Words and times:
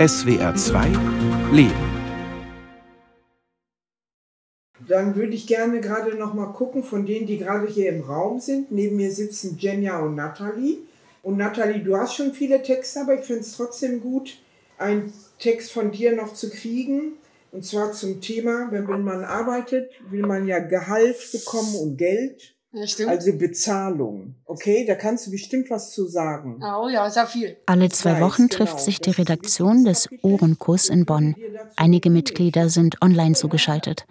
SWR 0.00 0.54
2 0.54 0.86
Leben. 1.52 1.74
Dann 4.88 5.14
würde 5.14 5.34
ich 5.34 5.46
gerne 5.46 5.82
gerade 5.82 6.14
noch 6.14 6.32
mal 6.32 6.54
gucken 6.54 6.82
von 6.82 7.04
denen, 7.04 7.26
die 7.26 7.36
gerade 7.36 7.66
hier 7.66 7.90
im 7.90 8.00
Raum 8.00 8.40
sind. 8.40 8.72
Neben 8.72 8.96
mir 8.96 9.12
sitzen 9.12 9.58
Jenja 9.58 9.98
und 9.98 10.14
Nathalie. 10.14 10.78
Und 11.22 11.36
Nathalie, 11.36 11.82
du 11.82 11.98
hast 11.98 12.14
schon 12.14 12.32
viele 12.32 12.62
Texte, 12.62 13.02
aber 13.02 13.20
ich 13.20 13.26
finde 13.26 13.42
es 13.42 13.54
trotzdem 13.54 14.00
gut, 14.00 14.38
einen 14.78 15.12
Text 15.38 15.70
von 15.70 15.90
dir 15.90 16.16
noch 16.16 16.32
zu 16.32 16.48
kriegen. 16.48 17.18
Und 17.52 17.66
zwar 17.66 17.92
zum 17.92 18.22
Thema, 18.22 18.68
wenn, 18.70 18.88
wenn 18.88 19.04
man 19.04 19.22
arbeitet, 19.22 19.92
will 20.08 20.22
man 20.22 20.46
ja 20.46 20.60
Gehalt 20.60 21.18
bekommen 21.30 21.74
und 21.74 21.98
Geld. 21.98 22.54
Ja, 22.72 22.86
stimmt. 22.86 23.10
Also 23.10 23.32
Bezahlung. 23.32 24.34
Okay, 24.44 24.84
da 24.86 24.94
kannst 24.94 25.26
du 25.26 25.32
bestimmt 25.32 25.70
was 25.70 25.92
zu 25.92 26.06
sagen. 26.06 26.60
oh 26.62 26.88
ja, 26.88 27.10
sehr 27.10 27.26
viel. 27.26 27.56
Alle 27.66 27.88
zwei 27.88 28.20
Wochen 28.20 28.48
trifft 28.48 28.80
sich 28.80 29.00
die 29.00 29.10
Redaktion 29.10 29.84
des 29.84 30.08
Ohrenkuss 30.22 30.88
in 30.88 31.04
Bonn. 31.04 31.34
Einige 31.76 32.10
Mitglieder 32.10 32.68
sind 32.68 33.02
online 33.02 33.34
zugeschaltet. 33.34 34.06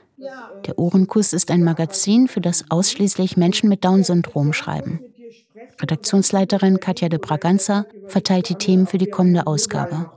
Der 0.65 0.77
Ohrenkuss 0.77 1.31
ist 1.31 1.51
ein 1.51 1.63
Magazin, 1.63 2.27
für 2.27 2.41
das 2.41 2.65
ausschließlich 2.69 3.37
Menschen 3.37 3.69
mit 3.69 3.85
Down-Syndrom 3.85 4.51
schreiben. 4.51 4.99
Redaktionsleiterin 5.81 6.81
Katja 6.81 7.07
de 7.07 7.19
Braganza 7.19 7.85
verteilt 8.07 8.49
die 8.49 8.55
Themen 8.55 8.87
für 8.87 8.97
die 8.97 9.09
kommende 9.09 9.47
Ausgabe. 9.47 10.11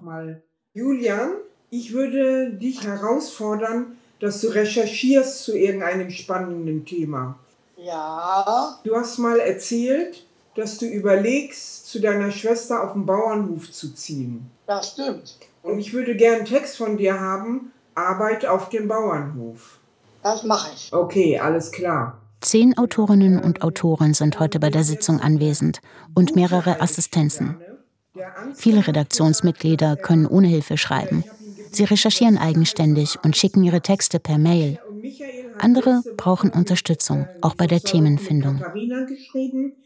Julian, 0.74 1.34
ich 1.70 1.92
würde 1.92 2.54
dich 2.54 2.84
herausfordern, 2.84 3.96
dass 4.18 4.40
du 4.40 4.48
recherchierst 4.48 5.44
zu 5.44 5.56
irgendeinem 5.56 6.10
spannenden 6.10 6.84
Thema. 6.84 7.38
Ja. 7.84 8.78
Du 8.84 8.96
hast 8.96 9.18
mal 9.18 9.38
erzählt, 9.38 10.24
dass 10.54 10.78
du 10.78 10.86
überlegst, 10.86 11.86
zu 11.86 12.00
deiner 12.00 12.30
Schwester 12.30 12.84
auf 12.84 12.92
den 12.92 13.06
Bauernhof 13.06 13.70
zu 13.72 13.94
ziehen. 13.94 14.50
Das 14.66 14.92
stimmt. 14.92 15.36
Und 15.62 15.78
ich 15.78 15.92
würde 15.92 16.16
gern 16.16 16.36
einen 16.36 16.44
Text 16.46 16.76
von 16.76 16.96
dir 16.96 17.18
haben, 17.18 17.72
Arbeit 17.94 18.46
auf 18.46 18.68
dem 18.68 18.88
Bauernhof. 18.88 19.78
Das 20.22 20.42
mache 20.42 20.70
ich. 20.74 20.92
Okay, 20.92 21.38
alles 21.38 21.72
klar. 21.72 22.18
Zehn 22.40 22.76
Autorinnen 22.76 23.38
und 23.38 23.62
Autoren 23.62 24.14
sind 24.14 24.40
heute 24.40 24.58
bei 24.58 24.70
der 24.70 24.84
Sitzung 24.84 25.20
anwesend 25.20 25.80
und 26.14 26.34
mehrere 26.34 26.80
Assistenzen. 26.80 27.56
Viele 28.54 28.86
Redaktionsmitglieder 28.86 29.96
können 29.96 30.26
ohne 30.26 30.48
Hilfe 30.48 30.76
schreiben. 30.76 31.24
Sie 31.70 31.84
recherchieren 31.84 32.38
eigenständig 32.38 33.18
und 33.24 33.36
schicken 33.36 33.62
ihre 33.62 33.80
Texte 33.80 34.18
per 34.18 34.38
Mail. 34.38 34.78
Andere 35.58 36.02
brauchen 36.16 36.50
Unterstützung, 36.50 37.26
auch 37.40 37.54
bei 37.54 37.66
der 37.66 37.80
Themenfindung. 37.80 38.58
Katharina 38.58 39.04
geschrieben. 39.04 39.76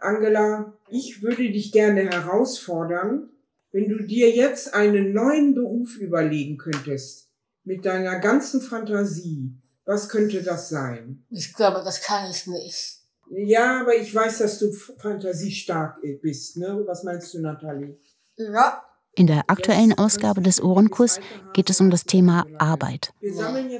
Angela, 0.00 0.76
ich 0.90 1.22
würde 1.22 1.50
dich 1.50 1.72
gerne 1.72 2.02
herausfordern, 2.02 3.30
wenn 3.70 3.88
du 3.88 4.02
dir 4.04 4.30
jetzt 4.30 4.74
einen 4.74 5.12
neuen 5.12 5.54
Beruf 5.54 5.96
überlegen 5.96 6.58
könntest, 6.58 7.30
mit 7.64 7.86
deiner 7.86 8.18
ganzen 8.18 8.60
Fantasie, 8.60 9.54
was 9.84 10.08
könnte 10.08 10.42
das 10.42 10.68
sein? 10.68 11.24
Ich 11.30 11.54
glaube, 11.54 11.82
das 11.84 12.02
kann 12.02 12.30
ich 12.30 12.46
nicht. 12.46 12.98
Ja, 13.30 13.80
aber 13.80 13.96
ich 13.96 14.14
weiß, 14.14 14.38
dass 14.38 14.58
du 14.58 14.72
fantasiestark 14.72 16.00
bist, 16.20 16.56
ne? 16.58 16.82
Was 16.86 17.02
meinst 17.02 17.32
du, 17.32 17.40
Nathalie? 17.40 17.98
Ja. 18.36 18.82
In 19.14 19.26
der 19.26 19.44
aktuellen 19.48 19.92
Ausgabe 19.98 20.40
des 20.40 20.62
Ohrenkuss 20.62 21.20
geht 21.52 21.68
es 21.68 21.80
um 21.80 21.90
das 21.90 22.04
Thema 22.04 22.46
Arbeit. 22.58 23.12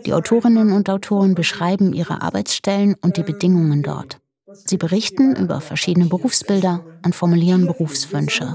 Die 0.05 0.13
Autorinnen 0.13 0.73
und 0.73 0.91
Autoren 0.91 1.35
beschreiben 1.35 1.95
ihre 1.95 2.21
Arbeitsstellen 2.21 2.97
und 3.01 3.17
die 3.17 3.23
Bedingungen 3.23 3.83
dort. 3.83 4.21
Sie 4.67 4.77
berichten 4.77 5.35
über 5.35 5.61
verschiedene 5.63 6.07
Berufsbilder 6.07 6.85
und 7.05 7.15
formulieren 7.15 7.67
Berufswünsche. 7.67 8.55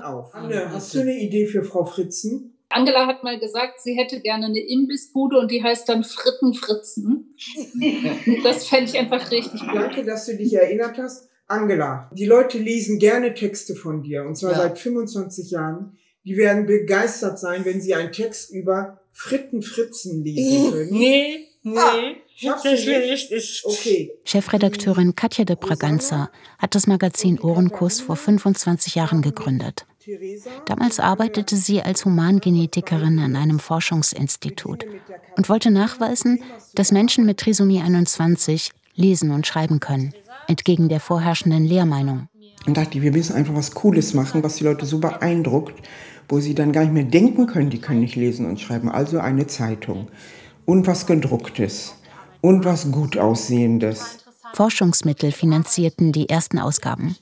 Hast 0.72 0.94
du 0.94 1.00
eine 1.00 1.18
Idee 1.18 1.48
für 1.48 1.64
Frau 1.64 1.84
Fritzen? 1.84 2.54
Angela 2.70 3.08
hat 3.08 3.24
mal 3.24 3.40
gesagt, 3.40 3.82
sie 3.82 3.94
hätte 3.96 4.20
gerne 4.20 4.46
eine 4.48 4.60
Imbissbude 4.60 5.38
und 5.40 5.50
die 5.50 5.64
heißt 5.64 5.88
dann 5.90 6.04
Fritten 6.04 6.54
Fritzen. 6.54 7.34
Das 8.44 8.68
fände 8.68 8.92
ich 8.92 8.98
einfach 8.98 9.32
richtig 9.32 9.62
gut. 9.62 9.74
Danke, 9.76 10.04
dass 10.04 10.26
du 10.26 10.36
dich 10.36 10.54
erinnert 10.54 10.98
hast. 10.98 11.30
Angela, 11.48 12.12
die 12.14 12.26
Leute 12.26 12.58
lesen 12.58 13.00
gerne 13.00 13.34
Texte 13.34 13.74
von 13.74 14.04
dir 14.04 14.24
und 14.26 14.36
zwar 14.36 14.52
Ja. 14.52 14.58
seit 14.58 14.78
25 14.78 15.50
Jahren. 15.52 15.98
Die 16.28 16.36
werden 16.36 16.66
begeistert 16.66 17.40
sein, 17.40 17.64
wenn 17.64 17.80
sie 17.80 17.96
einen 17.96 18.12
Text 18.12 18.52
über 18.52 19.00
Fritten 19.14 19.64
Fritzen 19.64 20.26
lesen 20.26 20.74
können. 20.74 20.92
Nee, 20.92 21.48
nee. 21.64 21.78
Ah, 21.80 22.60
das 22.62 22.86
will 22.86 23.10
nicht? 23.10 23.32
ich 23.32 23.32
nicht. 23.32 23.66
Okay. 23.66 24.12
Chefredakteurin 24.26 25.16
Katja 25.16 25.46
de 25.46 25.56
Braganza 25.56 26.30
hat 26.60 26.76
das 26.76 26.86
Magazin 26.86 27.40
Ohrenkuss 27.40 28.02
vor 28.02 28.18
25 28.18 28.96
Jahren 28.96 29.22
gegründet. 29.22 29.86
Damals 30.66 31.00
arbeitete 31.00 31.56
sie 31.56 31.82
als 31.82 32.04
Humangenetikerin 32.04 33.20
an 33.20 33.38
einem 33.38 33.60
Forschungsinstitut 33.60 34.86
und 35.38 35.48
wollte 35.48 35.72
nachweisen, 35.72 36.44
dass 36.76 36.92
Menschen 36.92 37.26
mit 37.26 37.38
Trisomie 37.38 37.82
21 37.82 38.72
lesen 38.96 39.32
und 39.32 39.48
schreiben 39.48 39.80
können, 39.80 40.14
entgegen 40.50 40.90
der 40.90 41.00
vorherrschenden 41.00 41.64
Lehrmeinung. 41.64 42.28
Und 42.66 42.76
dachte, 42.76 43.02
wir 43.02 43.14
müssen 43.14 43.34
einfach 43.34 43.56
was 43.56 43.72
Cooles 43.72 44.14
machen, 44.14 44.44
was 44.44 44.58
die 44.58 44.66
Leute 44.66 44.86
so 44.86 45.00
beeindruckt, 45.00 45.82
wo 46.30 46.40
sie 46.40 46.56
dann 46.56 46.72
gar 46.72 46.82
nicht 46.82 46.94
mehr 46.94 47.04
denken 47.04 47.48
können, 47.48 47.70
die 47.70 47.80
können 47.80 48.02
nicht 48.02 48.16
lesen 48.16 48.46
und 48.46 48.60
schreiben. 48.60 48.90
Also 48.90 49.20
eine 49.20 49.48
Zeitung. 49.48 50.08
Und 50.66 50.88
was 50.88 51.06
gedrucktes. 51.06 51.96
Und 52.42 52.66
was 52.66 52.92
gut 52.92 53.18
aussehendes. 53.18 54.20
Forschungsmittel 54.54 55.32
finanzierten 55.32 56.12
die 56.12 56.30
ersten 56.30 56.60
Ausgaben. 56.60 57.16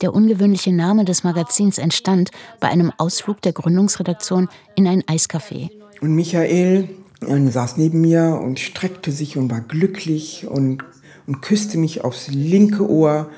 Der 0.00 0.14
ungewöhnliche 0.14 0.72
Name 0.72 1.04
des 1.04 1.24
Magazins 1.24 1.78
entstand 1.78 2.30
bei 2.60 2.68
einem 2.68 2.92
Ausflug 2.98 3.42
der 3.42 3.52
Gründungsredaktion 3.52 4.48
in 4.76 4.86
ein 4.86 5.02
Eiscafé. 5.02 5.70
Und 6.00 6.14
Michael 6.14 6.88
saß 7.20 7.76
neben 7.76 8.00
mir 8.00 8.40
und 8.40 8.60
streckte 8.60 9.10
sich 9.10 9.36
und 9.36 9.50
war 9.50 9.60
glücklich 9.60 10.46
und, 10.48 10.84
und 11.26 11.42
küsste 11.42 11.78
mich 11.78 12.04
aufs 12.04 12.28
linke 12.28 12.88
Ohr. 12.88 13.28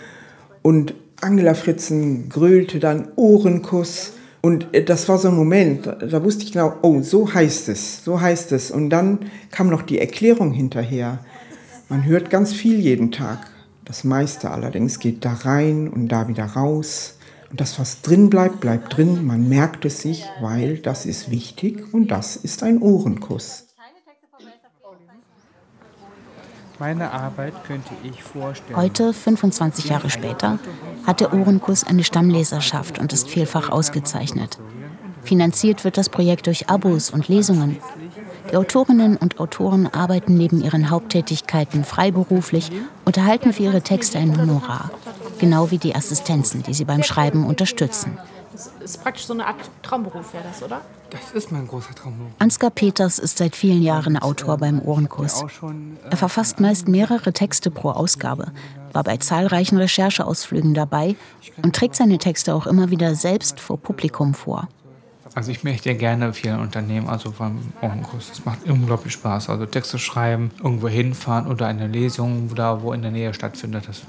Und 0.63 0.95
Angela 1.23 1.55
Fritzen 1.55 2.29
grölte 2.29 2.79
dann 2.79 3.09
Ohrenkuss. 3.17 4.13
Und 4.43 4.73
äh, 4.75 4.83
das 4.85 5.09
war 5.09 5.19
so 5.19 5.29
ein 5.29 5.37
Moment, 5.37 5.87
da- 5.87 5.95
da 5.97 6.25
wusste 6.25 6.45
ich 6.45 6.53
genau, 6.53 6.75
oh, 6.83 7.03
so 7.03 7.33
heißt 7.33 7.69
es, 7.69 8.05
so 8.05 8.21
heißt 8.21 8.53
es. 8.53 8.71
Und 8.71 8.91
dann 8.91 9.19
kam 9.51 9.69
noch 9.69 9.83
die 9.83 9.99
Erklärung 9.99 10.53
hinterher. 10.53 11.25
Man 11.89 12.05
hört 12.05 12.31
ganz 12.31 12.53
viel 12.53 12.79
jeden 12.79 13.13
Tag. 13.13 13.39
Das 13.85 14.05
meiste 14.05 14.51
allerdings 14.51 14.99
geht 15.01 15.25
da 15.25 15.33
rein 15.33 15.89
und 15.89 16.09
da 16.09 16.29
wieder 16.29 16.45
raus. 16.45 17.17
Und 17.51 17.61
das, 17.61 17.79
was 17.81 18.01
drin 18.03 18.31
bleibt, 18.31 18.61
bleibt 18.61 18.97
drin. 18.97 19.27
Man 19.27 19.49
merkt 19.49 19.85
es 19.85 20.01
sich, 20.03 20.25
weil 20.41 20.79
das 20.79 21.05
ist 21.05 21.31
wichtig 21.33 21.93
und 21.93 22.09
das 22.13 22.37
ist 22.37 22.63
ein 22.63 22.79
Ohrenkuss. 22.81 23.67
Meine 23.77 23.91
Arbeit 23.99 24.21
könnte 24.37 24.49
ich 24.65 24.81
vorstellen. 24.81 25.21
Heute, 28.75 29.13
25 29.13 29.85
Jahre 29.85 30.09
später, 30.09 30.59
hat 31.07 31.21
der 31.21 31.35
Ohrenkuss 31.35 31.85
eine 31.85 32.05
Stammleserschaft 32.05 32.99
und 32.99 33.13
ist 33.13 33.29
vielfach 33.29 33.69
ausgezeichnet. 33.69 34.59
Finanziert 35.23 35.85
wird 35.85 35.99
das 35.99 36.09
Projekt 36.09 36.47
durch 36.47 36.71
Abos 36.71 37.11
und 37.11 37.29
Lesungen. 37.29 37.77
Die 38.51 38.57
Autorinnen 38.57 39.19
und 39.19 39.39
Autoren 39.41 39.89
arbeiten 39.89 40.39
neben 40.39 40.63
ihren 40.63 40.89
Haupttätigkeiten 40.89 41.85
freiberuflich 41.85 42.71
und 43.05 43.19
erhalten 43.19 43.53
für 43.53 43.65
ihre 43.65 43.83
Texte 43.83 44.19
ein 44.19 44.41
Honorar. 44.41 44.91
Genau 45.39 45.71
wie 45.71 45.79
die 45.79 45.95
Assistenzen, 45.95 46.63
die 46.63 46.73
sie 46.73 46.87
beim 46.87 47.03
Schreiben 47.03 47.45
unterstützen. 47.45 48.19
Das 48.53 48.73
ist 48.83 49.03
praktisch 49.03 49.27
so 49.27 49.35
eine 49.35 49.47
Art 49.47 49.71
Traumberuf, 49.83 50.33
wäre 50.33 50.45
das, 50.45 50.63
oder? 50.63 50.81
Das 51.11 51.33
ist 51.33 51.51
mein 51.51 51.67
großer 51.67 51.95
Traum. 51.95 52.15
Ansgar 52.39 52.71
Peters 52.71 53.19
ist 53.19 53.39
seit 53.39 53.57
vielen 53.57 53.83
Jahren 53.83 54.17
Autor 54.17 54.59
beim 54.59 54.81
Ohrenkuss. 54.81 55.43
Äh, 55.43 55.47
Er 56.11 56.17
verfasst 56.17 56.61
meist 56.61 56.89
mehrere 56.89 57.33
Texte 57.33 57.71
pro 57.71 57.91
Ausgabe, 57.91 58.53
war 58.93 59.03
bei 59.05 59.17
zahlreichen 59.17 59.77
Rechercheausflügen 59.77 60.75
dabei 60.75 61.17
und 61.63 61.75
trägt 61.75 61.97
seine 61.97 62.19
Texte 62.19 62.55
auch 62.55 62.67
immer 62.67 62.91
wieder 62.91 63.15
selbst 63.15 63.61
vor 63.61 63.79
Publikum 63.79 64.35
vor. 64.35 64.69
Also 65.35 65.53
ich 65.53 65.63
möchte 65.63 65.89
ja 65.91 65.97
gerne 65.97 66.33
vielen 66.33 66.59
Unternehmen, 66.59 67.09
also 67.09 67.33
beim 67.33 67.59
Ohrenkurs. 67.81 68.31
Es 68.33 68.45
macht 68.45 68.69
unglaublich 68.69 69.13
Spaß. 69.13 69.49
Also 69.49 69.65
Texte 69.67 69.99
schreiben, 69.99 70.51
irgendwo 70.63 70.89
hinfahren 70.89 71.47
oder 71.47 71.67
eine 71.67 71.87
Lesung, 71.87 72.53
da 72.55 72.83
wo 72.83 72.93
in 72.93 73.03
der 73.03 73.13
Nähe 73.13 73.33
stattfindet. 73.33 73.87
Das, 73.87 74.03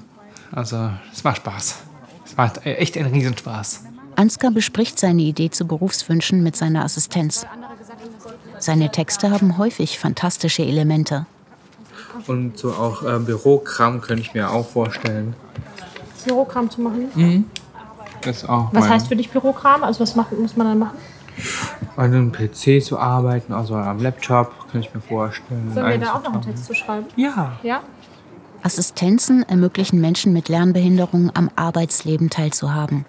also 0.52 0.90
es 1.14 1.24
macht 1.24 1.38
Spaß. 1.38 1.80
Es 2.26 2.38
macht 2.38 2.66
echt 2.66 2.98
einen 2.98 3.14
Riesenspaß. 3.14 3.84
Ansgar 4.22 4.52
bespricht 4.52 5.00
seine 5.00 5.24
Idee 5.24 5.50
zu 5.50 5.66
Berufswünschen 5.66 6.44
mit 6.44 6.56
seiner 6.56 6.84
Assistenz. 6.84 7.48
Seine 8.60 8.92
Texte 8.92 9.32
haben 9.32 9.58
häufig 9.58 9.98
fantastische 9.98 10.62
Elemente. 10.62 11.26
Und 12.28 12.56
so 12.56 12.72
auch 12.74 13.02
äh, 13.02 13.18
Bürokram 13.18 14.00
könnte 14.00 14.22
ich 14.22 14.36
mir 14.36 14.52
auch 14.52 14.68
vorstellen. 14.68 15.34
Bürokram 16.24 16.70
zu 16.70 16.82
machen. 16.82 17.46
Das 18.22 18.44
ist 18.44 18.50
auch 18.50 18.70
Was 18.74 18.88
heißt 18.88 19.08
für 19.08 19.16
dich 19.16 19.32
Bürokram? 19.32 19.84
Also 19.84 20.02
was 20.02 20.16
macht, 20.16 20.38
muss 20.38 20.56
man 20.56 20.68
dann 20.68 20.80
machen? 20.80 20.98
an 21.98 22.14
einem 22.14 22.32
PC 22.32 22.84
zu 22.84 23.00
arbeiten, 23.00 23.54
also 23.54 23.74
am 23.76 24.00
Laptop, 24.00 24.52
könnte 24.72 24.88
ich 24.88 24.94
mir 24.94 25.02
vorstellen. 25.02 25.72
Sollen 25.74 25.88
wir 25.88 25.98
da 25.98 26.14
auch 26.14 26.24
noch 26.24 26.34
einen. 26.34 26.42
Text 26.44 26.66
zu 26.66 26.76
schreiben? 26.76 27.08
Ja, 27.16 27.54
Ja? 27.64 27.82
Assistenzen 28.64 29.42
ermöglichen 29.50 30.00
Menschen 30.00 30.34
mit 30.34 30.48
Lernbehinderung 30.48 31.32
am 31.34 31.50
Arbeitsleben 31.56 32.30
teilzuhaben. 32.30 33.06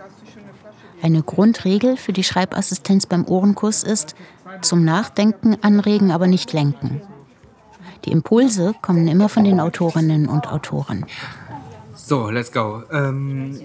Eine 1.02 1.22
Grundregel 1.22 1.96
für 1.96 2.12
die 2.12 2.22
Schreibassistenz 2.22 3.06
beim 3.06 3.26
Ohrenkuss 3.26 3.82
ist, 3.82 4.14
zum 4.60 4.84
Nachdenken 4.84 5.56
anregen, 5.60 6.12
aber 6.12 6.28
nicht 6.28 6.52
lenken. 6.52 7.02
Die 8.04 8.12
Impulse 8.12 8.74
kommen 8.82 9.08
immer 9.08 9.28
von 9.28 9.42
den 9.44 9.58
Autorinnen 9.58 10.28
und 10.28 10.46
Autoren. 10.46 11.04
So, 11.94 12.30
let's 12.30 12.52
go. 12.52 12.84
Ähm, 12.92 13.58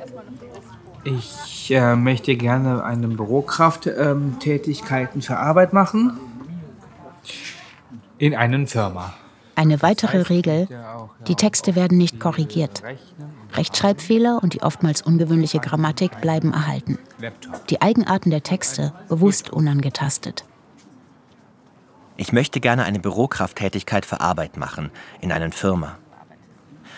ich 1.04 1.70
äh, 1.72 1.96
möchte 1.96 2.36
gerne 2.36 2.84
eine 2.84 3.08
Bürokraft-Tätigkeiten 3.08 5.20
ähm, 5.20 5.22
für 5.22 5.38
Arbeit 5.38 5.74
machen. 5.74 6.20
In 8.18 8.34
einer 8.36 8.66
Firma. 8.68 9.14
Eine 9.58 9.82
weitere 9.82 10.22
Regel, 10.22 10.68
die 11.28 11.34
Texte 11.34 11.74
werden 11.74 11.98
nicht 11.98 12.20
korrigiert. 12.20 12.84
Rechtschreibfehler 13.54 14.40
und 14.44 14.54
die 14.54 14.62
oftmals 14.62 15.02
ungewöhnliche 15.02 15.58
Grammatik 15.58 16.22
bleiben 16.22 16.54
erhalten. 16.54 17.00
Die 17.72 17.82
Eigenarten 17.82 18.30
der 18.30 18.44
Texte 18.44 18.94
bewusst 19.10 19.50
unangetastet. 19.50 20.46
Ich 22.18 22.32
möchte 22.34 22.60
gerne 22.60 22.84
eine 22.84 23.00
Bürokrafttätigkeit 23.00 24.06
für 24.06 24.22
Arbeit 24.22 24.58
machen, 24.58 24.92
in 25.22 25.32
einer 25.32 25.52
Firma. 25.52 25.98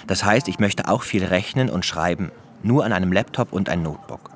Das 0.05 0.25
heißt, 0.25 0.49
ich 0.49 0.59
möchte 0.59 0.89
auch 0.89 1.03
viel 1.03 1.23
rechnen 1.23 1.69
und 1.69 1.85
schreiben, 1.85 2.29
nur 2.61 2.83
an 2.83 2.91
einem 2.91 3.13
Laptop 3.13 3.53
und 3.53 3.69
ein 3.69 3.83
Notebook. 3.83 4.31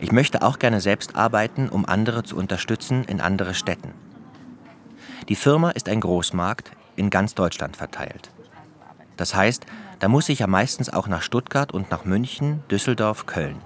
Ich 0.00 0.10
möchte 0.10 0.42
auch 0.42 0.58
gerne 0.58 0.80
selbst 0.80 1.14
arbeiten, 1.14 1.68
um 1.68 1.86
andere 1.86 2.24
zu 2.24 2.36
unterstützen 2.36 3.04
in 3.04 3.20
andere 3.20 3.54
Städten. 3.54 3.94
Die 5.28 5.36
Firma 5.36 5.70
ist 5.70 5.88
ein 5.88 6.00
Großmarkt 6.00 6.72
in 7.00 7.10
ganz 7.10 7.34
Deutschland 7.34 7.76
verteilt. 7.76 8.30
Das 9.16 9.34
heißt, 9.34 9.66
da 9.98 10.08
muss 10.08 10.28
ich 10.28 10.38
ja 10.40 10.46
meistens 10.46 10.92
auch 10.92 11.08
nach 11.08 11.22
Stuttgart 11.22 11.72
und 11.72 11.90
nach 11.90 12.04
München, 12.04 12.62
Düsseldorf, 12.70 13.26
Köln. 13.26 13.56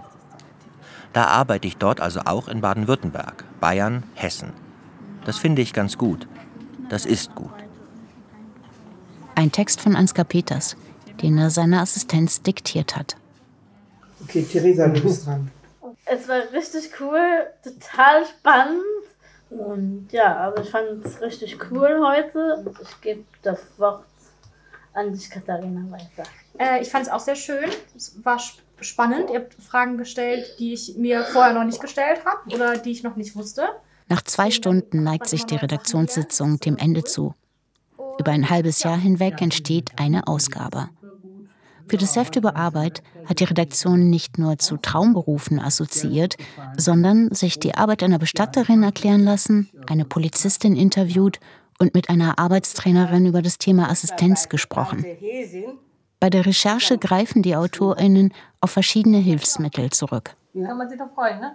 Da 1.13 1.27
arbeite 1.27 1.67
ich 1.69 1.77
dort 1.77 2.01
also 2.01 2.21
auch 2.25 2.49
in 2.49 2.61
Baden-Württemberg, 2.61 3.45
Bayern, 3.61 4.05
Hessen. 4.15 4.53
Das 5.25 5.39
finde 5.39 5.63
ich 5.63 5.73
ganz 5.73 5.99
gut. 5.99 6.27
Das 6.89 7.07
ist 7.07 7.35
gut. 7.35 7.53
Ein 9.35 9.51
Text 9.53 9.81
von 9.81 9.97
Ansgar 9.97 10.25
Peters, 10.25 10.77
den 11.23 11.37
er 11.37 11.51
seiner 11.51 11.81
Assistenz 11.81 12.41
diktiert 12.43 12.97
hat. 12.97 13.17
Okay, 14.23 14.43
Theresa, 14.45 14.89
du 14.89 15.01
bist 15.03 15.27
dran. 15.27 15.51
Es 16.05 16.29
war 16.29 16.41
richtig 16.53 16.91
cool, 17.01 17.47
total 17.63 18.27
spannend. 18.27 18.83
Und 19.51 20.09
ja, 20.11 20.37
aber 20.37 20.63
ich 20.63 20.71
fand 20.71 21.05
es 21.05 21.21
richtig 21.21 21.59
cool 21.71 22.01
heute. 22.05 22.65
Ich 22.83 23.01
gebe 23.01 23.25
das 23.43 23.61
Wort 23.79 24.05
an 24.93 25.13
dich, 25.13 25.31
Katharina, 25.31 25.91
weiter. 25.91 26.29
Äh, 26.59 26.83
ich 26.83 26.89
fand 26.89 27.07
es 27.07 27.13
auch 27.13 27.21
sehr 27.21 27.37
schön. 27.37 27.69
Es 27.97 28.25
war 28.25 28.41
spannend. 28.81 29.31
Ihr 29.31 29.41
habt 29.41 29.55
Fragen 29.55 29.99
gestellt, 29.99 30.57
die 30.59 30.73
ich 30.73 30.97
mir 30.97 31.25
vorher 31.25 31.53
noch 31.53 31.65
nicht 31.65 31.81
gestellt 31.81 32.25
habe 32.25 32.55
oder 32.55 32.77
die 32.77 32.93
ich 32.93 33.03
noch 33.03 33.17
nicht 33.17 33.37
wusste. 33.37 33.69
Nach 34.09 34.23
zwei 34.23 34.51
Stunden 34.51 35.03
neigt 35.03 35.29
sich 35.29 35.45
die 35.47 35.57
Redaktionssitzung 35.57 36.61
dem 36.61 36.77
Ende 36.77 37.05
zu. 37.05 37.35
Über 38.19 38.33
ein 38.33 38.51
halbes 38.51 38.83
Jahr 38.83 38.99
hinweg 38.99 39.41
entsteht 39.41 39.91
eine 39.97 40.27
Ausgabe. 40.29 40.89
Für 41.87 41.97
das 41.97 42.17
Heft 42.17 42.37
über 42.37 42.57
Arbeit 42.57 43.03
hat 43.27 43.41
die 43.41 43.45
Redaktion 43.45 44.11
nicht 44.11 44.39
nur 44.39 44.59
zu 44.59 44.77
Traumberufen 44.77 45.61
assoziiert, 45.61 46.37
sondern 46.77 47.33
sich 47.35 47.59
die 47.59 47.75
Arbeit 47.75 48.03
einer 48.03 48.19
Bestatterin 48.19 48.83
erklären 48.83 49.25
lassen, 49.25 49.71
eine 49.87 50.05
Polizistin 50.05 50.77
interviewt 50.77 51.41
und 51.79 51.95
mit 51.95 52.09
einer 52.09 52.39
Arbeitstrainerin 52.39 53.27
über 53.27 53.43
das 53.43 53.59
Thema 53.59 53.91
Assistenz 53.91 54.49
gesprochen. 54.49 55.05
Bei 56.21 56.31
der 56.31 56.47
Recherche 56.47 56.97
greifen 56.97 57.43
die 57.43 57.57
AutorInnen 57.57 58.33
auf 58.61 58.71
verschiedene 58.71 59.19
Hilfsmittel 59.19 59.91
zurück. 59.91 60.37
Kann 60.55 60.79
man 60.79 60.89
sich 60.89 60.99
doch 60.99 61.13
freuen, 61.15 61.41
ne? 61.41 61.53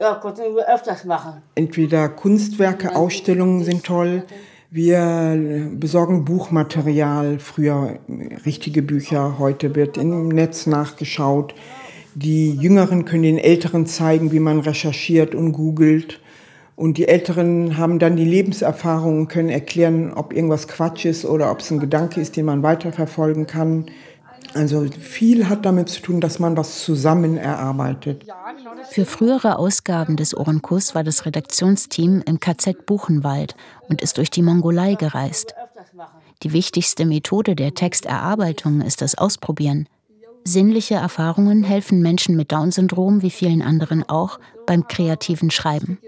Ja, 0.00 0.14
könnten 0.14 0.54
wir 0.54 0.68
öfters 0.68 1.04
machen. 1.04 1.42
Entweder 1.56 2.08
Kunstwerke, 2.08 2.94
Ausstellungen 2.94 3.64
sind 3.64 3.84
toll. 3.84 4.24
Wir 4.70 5.70
besorgen 5.72 6.26
Buchmaterial, 6.26 7.38
früher 7.38 8.00
richtige 8.44 8.82
Bücher, 8.82 9.38
heute 9.38 9.74
wird 9.74 9.96
im 9.96 10.28
Netz 10.28 10.66
nachgeschaut. 10.66 11.54
Die 12.14 12.50
Jüngeren 12.50 13.06
können 13.06 13.22
den 13.22 13.38
Älteren 13.38 13.86
zeigen, 13.86 14.30
wie 14.30 14.40
man 14.40 14.60
recherchiert 14.60 15.34
und 15.34 15.52
googelt. 15.52 16.20
Und 16.76 16.98
die 16.98 17.08
Älteren 17.08 17.78
haben 17.78 17.98
dann 17.98 18.16
die 18.16 18.26
Lebenserfahrung 18.26 19.20
und 19.20 19.28
können 19.28 19.48
erklären, 19.48 20.12
ob 20.12 20.34
irgendwas 20.34 20.68
Quatsch 20.68 21.06
ist 21.06 21.24
oder 21.24 21.50
ob 21.50 21.60
es 21.60 21.70
ein 21.70 21.80
Gedanke 21.80 22.20
ist, 22.20 22.36
den 22.36 22.44
man 22.44 22.62
weiterverfolgen 22.62 23.46
kann. 23.46 23.86
Also 24.54 24.86
viel 25.00 25.48
hat 25.48 25.64
damit 25.64 25.88
zu 25.88 26.02
tun, 26.02 26.20
dass 26.20 26.38
man 26.38 26.56
was 26.56 26.82
zusammen 26.82 27.36
erarbeitet. 27.36 28.24
Für 28.90 29.04
frühere 29.04 29.58
Ausgaben 29.58 30.16
des 30.16 30.36
Ohrenkuss 30.36 30.94
war 30.94 31.04
das 31.04 31.26
Redaktionsteam 31.26 32.22
im 32.26 32.40
KZ 32.40 32.86
Buchenwald 32.86 33.54
und 33.88 34.00
ist 34.02 34.18
durch 34.18 34.30
die 34.30 34.42
Mongolei 34.42 34.94
gereist. 34.94 35.54
Die 36.42 36.52
wichtigste 36.52 37.04
Methode 37.04 37.56
der 37.56 37.74
Texterarbeitung 37.74 38.80
ist 38.80 39.02
das 39.02 39.16
Ausprobieren. 39.16 39.88
Sinnliche 40.44 40.94
Erfahrungen 40.94 41.64
helfen 41.64 42.00
Menschen 42.00 42.36
mit 42.36 42.52
Down-Syndrom 42.52 43.22
wie 43.22 43.30
vielen 43.30 43.60
anderen 43.60 44.08
auch 44.08 44.38
beim 44.66 44.86
kreativen 44.86 45.50
Schreiben. 45.50 45.98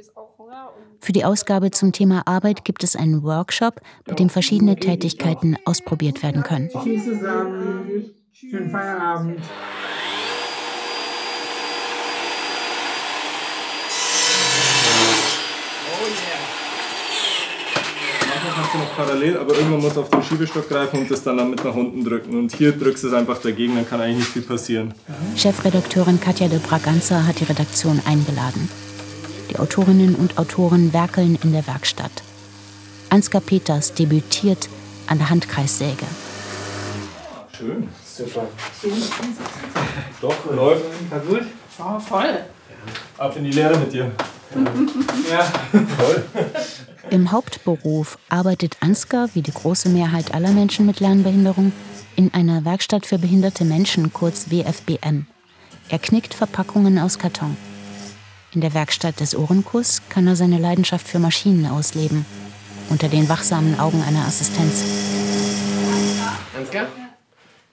Für 1.01 1.13
die 1.13 1.25
Ausgabe 1.25 1.71
zum 1.71 1.93
Thema 1.93 2.23
Arbeit 2.27 2.65
gibt 2.65 2.85
es 2.85 2.95
einen 2.95 3.23
Workshop, 3.23 3.81
bei 4.05 4.15
dem 4.15 4.29
verschiedene 4.29 4.77
Tätigkeiten 4.77 5.57
ausprobiert 5.65 6.23
werden 6.23 6.43
können. 6.43 6.69
Tschüss 6.69 7.05
zusammen. 7.05 8.15
Schönen 8.41 8.71
Feierabend. 8.71 9.39
Manchmal 18.29 18.55
kannst 18.55 18.73
du 18.73 18.79
noch 18.79 18.97
parallel, 18.97 19.37
aber 19.37 19.55
irgendwann 19.55 19.81
musst 19.83 19.97
du 19.97 20.01
auf 20.01 20.09
den 20.09 20.23
Schiebestock 20.23 20.71
greifen 20.71 21.01
und 21.01 21.11
das 21.11 21.23
dann 21.23 21.51
mit 21.51 21.63
nach 21.63 21.75
unten 21.75 22.03
drücken. 22.03 22.35
Und 22.39 22.55
hier 22.57 22.73
drückst 22.73 23.05
du 23.05 23.09
es 23.09 23.13
einfach 23.13 23.43
dagegen, 23.43 23.75
dann 23.75 23.87
kann 23.87 24.01
eigentlich 24.01 24.21
nicht 24.21 24.31
viel 24.31 24.43
passieren. 24.43 24.95
Chefredakteurin 25.37 26.19
Katja 26.19 26.49
de 26.49 26.61
Braganza 26.61 27.27
hat 27.27 27.41
die 27.41 27.45
Redaktion 27.45 28.01
eingeladen. 28.07 28.71
Die 29.51 29.59
Autorinnen 29.59 30.15
und 30.15 30.39
Autoren 30.39 30.95
werkeln 30.95 31.39
in 31.45 31.53
der 31.53 31.67
Werkstatt. 31.67 32.23
Ansgar 33.11 33.43
Peters 33.43 33.93
debütiert 33.93 34.71
an 35.09 35.19
der 35.19 35.29
Handkreissäge. 35.29 36.07
Schön, 37.55 37.89
super. 38.25 38.47
Doch, 40.21 40.55
läuft. 40.55 40.85
War 41.11 41.21
gut. 41.21 41.43
Oh, 41.79 41.99
voll. 41.99 42.45
Ab 43.19 43.37
in 43.37 43.45
die 43.45 43.53
Lehre 43.53 43.79
mit 43.79 43.93
dir. 43.93 44.11
Ja, 45.31 45.45
voll. 45.97 46.25
Im 47.11 47.31
Hauptberuf 47.31 48.19
arbeitet 48.29 48.79
Ansgar, 48.81 49.29
wie 49.35 49.43
die 49.43 49.53
große 49.53 49.89
Mehrheit 49.89 50.35
aller 50.35 50.51
Menschen 50.51 50.87
mit 50.87 50.99
Lernbehinderung, 50.99 51.71
in 52.17 52.35
einer 52.35 52.65
Werkstatt 52.65 53.07
für 53.07 53.19
behinderte 53.19 53.65
Menschen, 53.65 54.13
kurz 54.13 54.51
WFBM. 54.51 55.27
Er 55.89 55.99
knickt 56.01 56.35
Verpackungen 56.35 56.99
aus 56.99 57.19
Karton. 57.21 57.57
In 58.53 58.61
der 58.61 58.75
Werkstatt 58.75 59.21
des 59.21 59.37
Ohrenkuss 59.37 60.03
kann 60.09 60.27
er 60.27 60.35
seine 60.35 60.59
Leidenschaft 60.59 61.07
für 61.07 61.21
Maschinen 61.21 61.67
ausleben, 61.67 62.27
unter 62.89 63.09
den 63.09 63.29
wachsamen 63.29 63.79
Augen 63.79 64.03
einer 64.03 64.27
Assistenz. 64.27 64.83
Ansgar, 66.57 66.89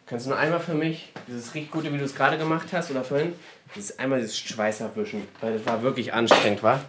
kannst 0.08 0.26
du 0.26 0.30
nur 0.32 0.40
einmal 0.40 0.60
für 0.60 0.74
mich 0.74 1.12
dieses 1.28 1.54
richtig 1.54 1.72
gute, 1.72 1.94
wie 1.94 1.98
du 1.98 2.06
es 2.06 2.16
gerade 2.16 2.38
gemacht 2.38 2.68
hast 2.72 2.90
oder 2.90 3.04
vorhin, 3.04 3.34
dieses 3.76 4.00
einmal 4.00 4.20
dieses 4.20 4.38
Schweiß 4.38 4.82
abwischen, 4.82 5.24
weil 5.42 5.54
das 5.54 5.66
war 5.66 5.82
wirklich 5.84 6.14
anstrengend, 6.14 6.64
war? 6.64 6.82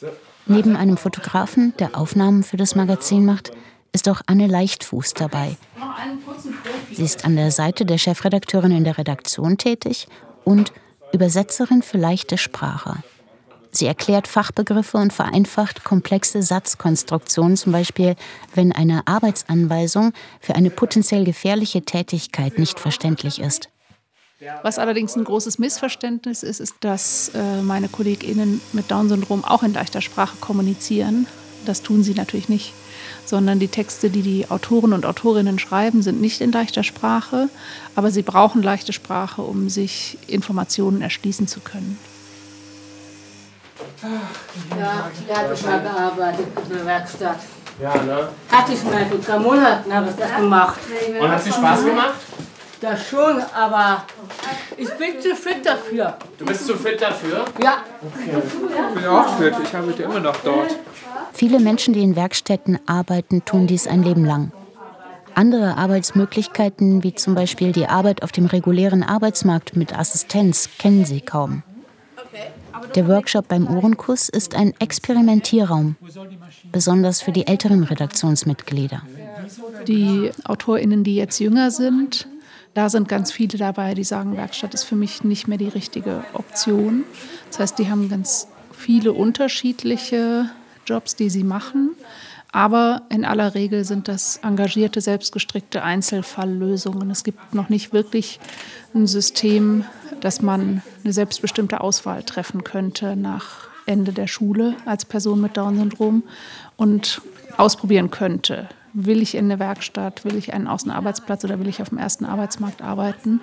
So. 0.00 0.08
Neben 0.46 0.76
einem 0.76 0.96
Fotografen, 0.96 1.74
der 1.78 1.96
Aufnahmen 1.96 2.42
für 2.42 2.56
das 2.56 2.74
Magazin 2.74 3.24
macht, 3.24 3.52
ist 3.92 4.08
auch 4.08 4.20
Anne 4.26 4.46
Leichtfuß 4.46 5.14
dabei. 5.14 5.56
Sie 6.92 7.04
ist 7.04 7.24
an 7.24 7.36
der 7.36 7.50
Seite 7.50 7.86
der 7.86 7.98
Chefredakteurin 7.98 8.72
in 8.72 8.84
der 8.84 8.98
Redaktion 8.98 9.56
tätig 9.56 10.08
und 10.44 10.72
Übersetzerin 11.12 11.82
für 11.82 11.96
leichte 11.96 12.36
Sprache. 12.38 12.96
Sie 13.76 13.86
erklärt 13.86 14.28
Fachbegriffe 14.28 14.98
und 14.98 15.12
vereinfacht 15.12 15.84
komplexe 15.84 16.42
Satzkonstruktionen, 16.42 17.56
zum 17.56 17.72
Beispiel, 17.72 18.14
wenn 18.54 18.72
eine 18.72 19.06
Arbeitsanweisung 19.06 20.12
für 20.40 20.54
eine 20.54 20.70
potenziell 20.70 21.24
gefährliche 21.24 21.82
Tätigkeit 21.82 22.58
nicht 22.58 22.78
verständlich 22.78 23.40
ist. 23.40 23.68
Was 24.62 24.78
allerdings 24.78 25.16
ein 25.16 25.24
großes 25.24 25.58
Missverständnis 25.58 26.42
ist, 26.42 26.60
ist, 26.60 26.76
dass 26.80 27.30
äh, 27.34 27.62
meine 27.62 27.88
KollegInnen 27.88 28.60
mit 28.72 28.90
Down-Syndrom 28.90 29.44
auch 29.44 29.62
in 29.62 29.72
leichter 29.72 30.00
Sprache 30.02 30.36
kommunizieren. 30.36 31.26
Das 31.64 31.82
tun 31.82 32.02
sie 32.02 32.14
natürlich 32.14 32.48
nicht 32.48 32.74
sondern 33.24 33.58
die 33.58 33.68
Texte, 33.68 34.10
die 34.10 34.22
die 34.22 34.50
Autoren 34.50 34.92
und 34.92 35.06
Autorinnen 35.06 35.58
schreiben, 35.58 36.02
sind 36.02 36.20
nicht 36.20 36.40
in 36.40 36.52
leichter 36.52 36.82
Sprache, 36.82 37.48
aber 37.94 38.10
sie 38.10 38.22
brauchen 38.22 38.62
leichte 38.62 38.92
Sprache, 38.92 39.42
um 39.42 39.68
sich 39.68 40.18
Informationen 40.26 41.02
erschließen 41.02 41.48
zu 41.48 41.60
können. 41.60 41.98
Ja, 44.78 45.10
da 45.28 45.42
habe 45.42 45.54
ich 45.54 45.66
mal 45.66 45.80
gearbeitet 45.80 46.46
in 46.68 46.76
der 46.76 46.86
Werkstatt. 46.86 47.38
Ja, 47.82 47.94
ne? 48.02 48.28
Hatte 48.50 48.72
ich 48.72 48.84
mal 48.84 49.04
vor 49.06 49.18
drei 49.18 49.38
Monaten 49.38 49.92
habe 49.92 50.08
ich 50.10 50.16
das 50.16 50.36
gemacht. 50.36 50.78
Und 51.20 51.28
hat 51.28 51.38
es 51.38 51.44
dir 51.44 51.52
Spaß 51.52 51.84
gemacht? 51.84 52.14
Das 52.80 53.08
schon, 53.08 53.42
aber 53.54 54.04
ich 54.76 54.90
bin 54.90 55.20
zu 55.20 55.34
fit 55.34 55.64
dafür. 55.64 56.18
Du 56.38 56.44
bist 56.44 56.66
zu 56.66 56.76
fit 56.76 57.00
dafür? 57.00 57.44
Ja. 57.62 57.78
Okay. 58.02 58.42
Ich 58.46 58.94
bin 58.94 59.06
auch 59.06 59.38
fit, 59.38 59.54
ich 59.62 59.74
arbeite 59.74 60.02
immer 60.02 60.20
noch 60.20 60.36
dort. 60.44 60.76
Viele 61.32 61.58
Menschen, 61.60 61.94
die 61.94 62.02
in 62.02 62.14
Werkstätten 62.14 62.78
arbeiten, 62.86 63.44
tun 63.44 63.66
dies 63.66 63.86
ein 63.86 64.02
Leben 64.02 64.24
lang. 64.24 64.52
Andere 65.34 65.76
Arbeitsmöglichkeiten, 65.76 67.02
wie 67.02 67.14
zum 67.14 67.34
Beispiel 67.34 67.72
die 67.72 67.88
Arbeit 67.88 68.22
auf 68.22 68.30
dem 68.30 68.46
regulären 68.46 69.02
Arbeitsmarkt 69.02 69.74
mit 69.74 69.98
Assistenz, 69.98 70.68
kennen 70.78 71.04
sie 71.04 71.22
kaum. 71.22 71.64
Der 72.94 73.08
Workshop 73.08 73.48
beim 73.48 73.66
Ohrenkuss 73.66 74.28
ist 74.28 74.54
ein 74.54 74.72
Experimentierraum, 74.78 75.96
besonders 76.70 77.20
für 77.20 77.32
die 77.32 77.46
älteren 77.46 77.84
Redaktionsmitglieder. 77.84 79.02
Die 79.86 80.30
AutorInnen, 80.44 81.04
die 81.04 81.16
jetzt 81.16 81.38
jünger 81.40 81.70
sind, 81.70 82.26
da 82.74 82.88
sind 82.88 83.08
ganz 83.08 83.30
viele 83.30 83.56
dabei, 83.56 83.94
die 83.94 84.04
sagen, 84.04 84.36
Werkstatt 84.36 84.74
ist 84.74 84.84
für 84.84 84.96
mich 84.96 85.22
nicht 85.22 85.46
mehr 85.46 85.58
die 85.58 85.68
richtige 85.68 86.24
Option. 86.32 87.04
Das 87.50 87.60
heißt, 87.60 87.78
die 87.78 87.88
haben 87.88 88.08
ganz 88.08 88.48
viele 88.72 89.12
unterschiedliche 89.12 90.50
Jobs, 90.86 91.14
die 91.16 91.30
sie 91.30 91.44
machen. 91.44 91.90
Aber 92.54 93.02
in 93.08 93.24
aller 93.24 93.56
Regel 93.56 93.84
sind 93.84 94.06
das 94.06 94.36
engagierte, 94.36 95.00
selbstgestrickte 95.00 95.82
Einzelfalllösungen. 95.82 97.10
Es 97.10 97.24
gibt 97.24 97.52
noch 97.52 97.68
nicht 97.68 97.92
wirklich 97.92 98.38
ein 98.94 99.08
System, 99.08 99.84
dass 100.20 100.40
man 100.40 100.80
eine 101.02 101.12
selbstbestimmte 101.12 101.80
Auswahl 101.80 102.22
treffen 102.22 102.62
könnte 102.62 103.16
nach 103.16 103.66
Ende 103.86 104.12
der 104.12 104.28
Schule 104.28 104.76
als 104.86 105.04
Person 105.04 105.40
mit 105.40 105.56
Down-Syndrom 105.56 106.22
und 106.76 107.22
ausprobieren 107.56 108.12
könnte. 108.12 108.68
Will 108.92 109.20
ich 109.20 109.34
in 109.34 109.46
eine 109.46 109.58
Werkstatt, 109.58 110.24
will 110.24 110.36
ich 110.36 110.54
einen 110.54 110.68
Außenarbeitsplatz 110.68 111.42
oder 111.42 111.58
will 111.58 111.66
ich 111.66 111.82
auf 111.82 111.88
dem 111.88 111.98
ersten 111.98 112.24
Arbeitsmarkt 112.24 112.82
arbeiten? 112.82 113.40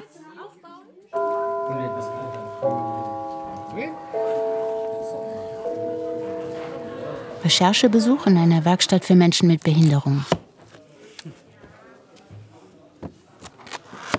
Recherchebesuch 7.51 8.27
in 8.27 8.37
einer 8.37 8.63
Werkstatt 8.63 9.03
für 9.03 9.13
Menschen 9.13 9.49
mit 9.49 9.61
Behinderung. 9.61 10.23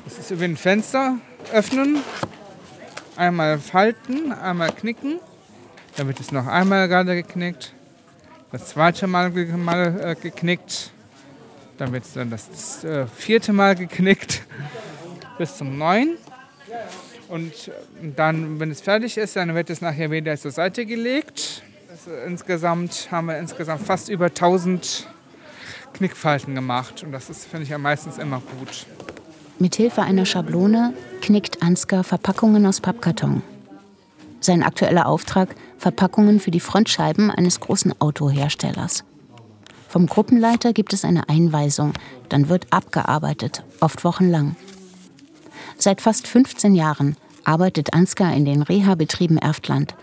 Das 0.05 0.19
ist 0.19 0.31
über 0.31 0.45
ein 0.45 0.59
Fenster 0.59 1.17
öffnen, 1.51 2.03
einmal 3.17 3.59
falten, 3.59 4.33
einmal 4.33 4.71
knicken. 4.73 5.19
Dann 5.97 6.09
wird 6.09 6.21
es 6.21 6.31
noch 6.31 6.47
einmal 6.47 6.89
gerade 6.89 7.15
geknickt, 7.15 7.73
das 8.51 8.67
zweite 8.67 9.07
Mal, 9.07 9.31
mal 9.31 9.99
äh, 9.99 10.15
geknickt, 10.15 10.91
dann 11.79 11.91
wird 11.93 12.05
es 12.05 12.13
dann 12.13 12.29
das 12.29 12.85
äh, 12.85 13.07
vierte 13.07 13.55
Mal 13.55 13.77
geknickt 13.77 14.43
bis 15.39 15.57
zum 15.57 15.79
neun. 15.79 16.19
Und 17.29 17.71
dann, 18.15 18.61
wenn 18.61 18.71
es 18.71 18.83
fertig 18.83 19.17
ist, 19.17 19.37
dann 19.37 19.55
wird 19.55 19.71
es 19.71 19.81
nachher 19.81 20.11
wieder 20.11 20.37
zur 20.37 20.51
Seite 20.51 20.85
gelegt. 20.85 21.63
Also 22.05 22.17
insgesamt 22.27 23.09
haben 23.13 23.29
wir 23.29 23.39
insgesamt 23.39 23.83
fast 23.83 24.09
über 24.09 24.25
1000 24.27 25.07
Knickfalten 25.93 26.53
gemacht 26.53 27.05
und 27.05 27.13
das 27.13 27.31
ist, 27.31 27.45
finde 27.45 27.63
ich, 27.63 27.69
ja 27.69 27.79
meistens 27.79 28.19
immer 28.19 28.43
gut. 28.59 28.87
Mithilfe 29.61 30.03
einer 30.03 30.27
Schablone 30.27 30.95
knickt 31.21 31.63
Ansgar 31.63 32.03
Verpackungen 32.03 32.67
aus 32.67 32.81
Pappkarton. 32.81 33.43
Sein 34.41 34.65
aktueller 34.65 35.07
Auftrag: 35.07 35.55
Verpackungen 35.79 36.41
für 36.41 36.51
die 36.51 36.59
Frontscheiben 36.59 37.31
eines 37.31 37.61
großen 37.61 37.95
Autoherstellers. 38.01 39.05
Vom 39.89 40.07
Gruppenleiter 40.07 40.73
gibt 40.73 40.93
es 40.95 41.05
eine 41.05 41.29
Einweisung, 41.29 41.93
dann 42.31 42.49
wird 42.49 42.67
abgearbeitet, 42.71 43.63
oft 43.79 44.03
wochenlang. 44.03 44.57
Seit 45.79 46.01
fast 46.01 46.27
15 46.27 46.75
Jahren 46.75 47.17
arbeitet 47.45 47.95
Ansgar 47.95 48.35
in 48.35 48.45
den 48.45 48.63
Reha-Betrieben 48.63 49.39
Erftland. 49.39 49.95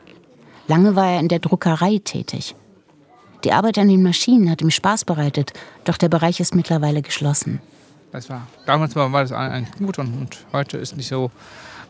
Lange 0.70 0.96
war 0.96 1.08
er 1.08 1.20
in 1.20 1.28
der 1.28 1.40
Druckerei 1.40 2.00
tätig. 2.04 2.56
Die 3.44 3.54
Arbeit 3.54 3.80
an 3.80 3.88
den 3.88 4.04
Maschinen 4.04 4.52
hat 4.52 4.62
ihm 4.62 4.70
Spaß 4.70 5.04
bereitet, 5.04 5.52
doch 5.84 5.98
der 5.98 6.10
Bereich 6.10 6.40
ist 6.40 6.54
mittlerweile 6.54 7.02
geschlossen. 7.02 7.60
Das 8.12 8.30
war, 8.30 8.46
damals 8.68 8.96
war 8.96 9.10
das 9.10 9.32
eigentlich 9.32 9.76
gut 9.80 9.98
und, 9.98 10.14
und 10.14 10.46
heute 10.54 10.78
ist 10.78 10.96
nicht 10.96 11.08
so 11.08 11.32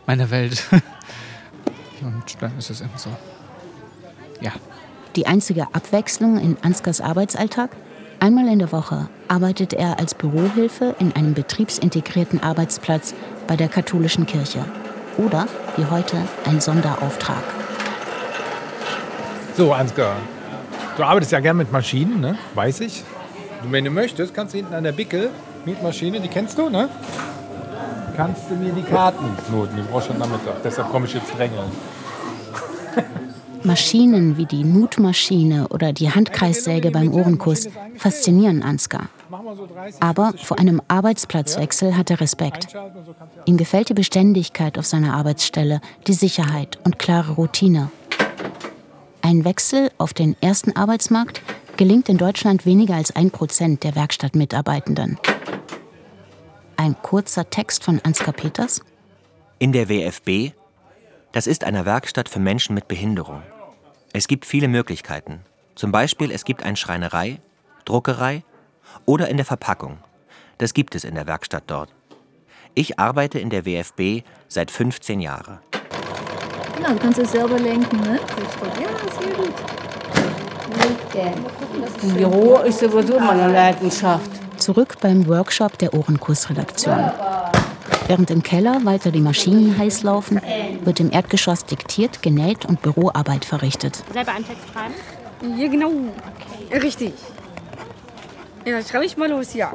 meine 0.07 0.31
Welt. 0.31 0.63
und 2.01 2.23
dann 2.39 2.57
ist 2.57 2.69
es 2.69 2.79
immer 2.79 2.97
so. 2.97 3.09
Ja. 4.39 4.53
Die 5.17 5.27
einzige 5.27 5.63
Abwechslung 5.75 6.39
in 6.39 6.55
Ansgars 6.61 7.01
Arbeitsalltag? 7.01 7.71
Einmal 8.21 8.47
in 8.47 8.59
der 8.59 8.71
Woche 8.71 9.09
arbeitet 9.27 9.73
er 9.73 9.99
als 9.99 10.13
Bürohilfe 10.13 10.95
in 10.99 11.13
einem 11.17 11.33
betriebsintegrierten 11.33 12.41
Arbeitsplatz 12.41 13.13
bei 13.45 13.57
der 13.57 13.67
katholischen 13.67 14.25
Kirche. 14.25 14.63
Oder, 15.17 15.47
wie 15.75 15.85
heute, 15.85 16.17
ein 16.45 16.61
Sonderauftrag. 16.61 17.58
So, 19.59 19.73
Ansgar, 19.73 20.15
du 20.95 21.03
arbeitest 21.03 21.33
ja 21.33 21.41
gern 21.41 21.57
mit 21.57 21.69
Maschinen, 21.69 22.21
ne? 22.21 22.37
weiß 22.55 22.79
ich. 22.79 23.03
Und 23.61 23.73
wenn 23.73 23.83
du 23.83 23.91
möchtest, 23.91 24.33
kannst 24.33 24.53
du 24.53 24.57
hinten 24.59 24.73
an 24.73 24.85
der 24.85 24.93
Bickel, 24.93 25.31
Mietmaschine, 25.65 26.21
die 26.21 26.29
kennst 26.29 26.57
du, 26.57 26.69
ne? 26.69 26.87
Kannst 28.15 28.49
du 28.49 28.55
mir 28.55 28.71
die 28.71 28.83
Karten 28.83 29.25
noten, 29.51 29.75
die 29.75 29.81
brauchst 29.81 30.07
du 30.07 30.13
am 30.13 30.19
Nachmittag. 30.19 30.63
Deshalb 30.63 30.89
komme 30.91 31.07
ich 31.07 31.13
jetzt 31.13 31.37
drängeln. 31.37 31.69
Maschinen 33.63 34.37
wie 34.37 34.45
die 34.45 34.63
Nutmaschine 34.63 35.67
oder 35.67 35.91
die 35.91 36.09
Handkreissäge 36.09 36.89
beim 36.91 37.13
Ohrenkuss 37.13 37.67
faszinieren 37.97 38.63
Ansgar. 38.63 39.09
Aber 39.99 40.35
vor 40.41 40.57
einem 40.57 40.81
Arbeitsplatzwechsel 40.87 41.97
hat 41.97 42.09
er 42.09 42.21
Respekt. 42.21 42.77
Ihm 43.43 43.57
gefällt 43.57 43.89
die 43.89 43.93
Beständigkeit 43.93 44.79
auf 44.79 44.85
seiner 44.85 45.15
Arbeitsstelle, 45.15 45.81
die 46.07 46.13
Sicherheit 46.13 46.79
und 46.85 46.97
klare 46.97 47.33
Routine. 47.33 47.91
Ein 49.21 49.43
Wechsel 49.43 49.91
auf 49.97 50.13
den 50.13 50.35
ersten 50.41 50.75
Arbeitsmarkt 50.75 51.41
gelingt 51.77 52.09
in 52.09 52.17
Deutschland 52.17 52.65
weniger 52.65 52.95
als 52.95 53.15
ein 53.15 53.31
Prozent 53.31 53.83
der 53.83 53.95
Werkstattmitarbeitenden. 53.95 55.19
Ein 56.77 56.95
kurzer 57.01 57.49
Text 57.49 57.83
von 57.83 57.99
Ansgar 58.03 58.33
Peters. 58.33 58.81
In 59.59 59.73
der 59.73 59.89
WFB, 59.89 60.53
das 61.33 61.47
ist 61.47 61.65
eine 61.65 61.85
Werkstatt 61.85 62.29
für 62.29 62.39
Menschen 62.39 62.73
mit 62.73 62.87
Behinderung. 62.87 63.43
Es 64.13 64.27
gibt 64.27 64.45
viele 64.45 64.69
Möglichkeiten. 64.69 65.41
Zum 65.75 65.91
Beispiel, 65.91 66.31
es 66.31 66.45
gibt 66.45 66.63
eine 66.63 66.77
Schreinerei, 66.77 67.39
Druckerei 67.85 68.43
oder 69.05 69.27
in 69.27 69.37
der 69.37 69.45
Verpackung. 69.45 69.99
Das 70.57 70.73
gibt 70.73 70.95
es 70.95 71.03
in 71.03 71.15
der 71.15 71.27
Werkstatt 71.27 71.63
dort. 71.67 71.93
Ich 72.73 72.99
arbeite 72.99 73.39
in 73.39 73.49
der 73.49 73.65
WFB 73.65 74.25
seit 74.47 74.71
15 74.71 75.19
Jahren. 75.19 75.59
Genau, 76.79 76.93
du 76.93 76.99
kannst 76.99 77.19
es 77.19 77.33
selber 77.33 77.59
lenken, 77.59 77.99
ne? 77.99 78.17
Ja, 78.79 78.87
sehr 79.19 79.35
gut. 79.35 79.53
Im 82.03 82.13
Büro 82.13 82.59
ist 82.59 82.79
sowieso 82.79 83.19
meine 83.19 83.51
Leidenschaft. 83.51 84.31
Zurück 84.55 84.95
beim 85.01 85.27
Workshop 85.27 85.77
der 85.77 85.93
Ohrenkursredaktion. 85.93 87.11
Während 88.07 88.31
im 88.31 88.43
Keller 88.43 88.85
weiter 88.85 89.11
die 89.11 89.19
Maschinen 89.19 89.77
heiß 89.77 90.03
laufen, 90.03 90.39
wird 90.85 91.01
im 91.01 91.11
Erdgeschoss 91.11 91.65
diktiert, 91.65 92.21
genäht 92.21 92.63
und 92.65 92.81
Büroarbeit 92.81 93.43
verrichtet. 93.43 94.01
Selber 94.13 94.31
einen 94.31 94.47
Text 94.47 94.63
schreiben? 94.71 94.93
Ja, 95.59 95.67
genau. 95.67 95.89
Okay. 95.89 96.79
Richtig. 96.79 97.13
Ja, 98.63 98.77
dann 98.77 98.85
schreibe 98.85 99.03
ich 99.03 99.17
mal 99.17 99.29
los, 99.29 99.53
ja. 99.53 99.73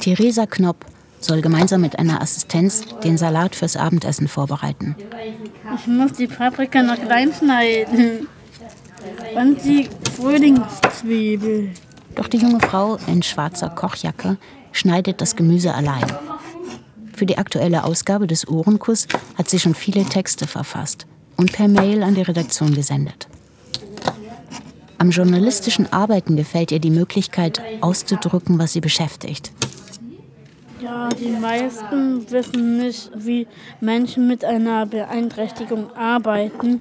Theresa 0.00 0.44
Knopp 0.44 0.84
soll 1.20 1.40
gemeinsam 1.40 1.80
mit 1.80 1.98
einer 1.98 2.20
Assistenz 2.20 2.84
den 3.02 3.18
Salat 3.18 3.54
fürs 3.54 3.76
Abendessen 3.76 4.28
vorbereiten. 4.28 4.96
Ich 5.76 5.86
muss 5.86 6.12
die 6.12 6.26
Paprika 6.26 6.82
noch 6.82 6.96
klein 6.96 7.32
schneiden. 7.32 8.28
Und 9.34 9.64
die 9.64 9.88
Frühlingszwiebel. 10.16 11.70
Doch 12.14 12.28
die 12.28 12.38
junge 12.38 12.60
Frau 12.60 12.98
in 13.06 13.22
schwarzer 13.22 13.70
Kochjacke 13.70 14.36
schneidet 14.72 15.20
das 15.20 15.36
Gemüse 15.36 15.74
allein. 15.74 16.04
Für 17.14 17.26
die 17.26 17.38
aktuelle 17.38 17.84
Ausgabe 17.84 18.26
des 18.26 18.48
Ohrenkuss 18.48 19.08
hat 19.36 19.48
sie 19.48 19.58
schon 19.58 19.74
viele 19.74 20.04
Texte 20.04 20.46
verfasst 20.46 21.06
und 21.36 21.52
per 21.52 21.68
Mail 21.68 22.02
an 22.02 22.14
die 22.14 22.22
Redaktion 22.22 22.74
gesendet. 22.74 23.28
Am 24.98 25.10
journalistischen 25.10 25.92
Arbeiten 25.92 26.36
gefällt 26.36 26.72
ihr 26.72 26.80
die 26.80 26.90
Möglichkeit, 26.90 27.62
auszudrücken, 27.80 28.58
was 28.58 28.72
sie 28.72 28.80
beschäftigt. 28.80 29.52
Ja, 30.80 31.08
die 31.08 31.30
meisten 31.30 32.30
wissen 32.30 32.78
nicht, 32.78 33.10
wie 33.14 33.48
Menschen 33.80 34.28
mit 34.28 34.44
einer 34.44 34.86
Beeinträchtigung 34.86 35.92
arbeiten. 35.96 36.80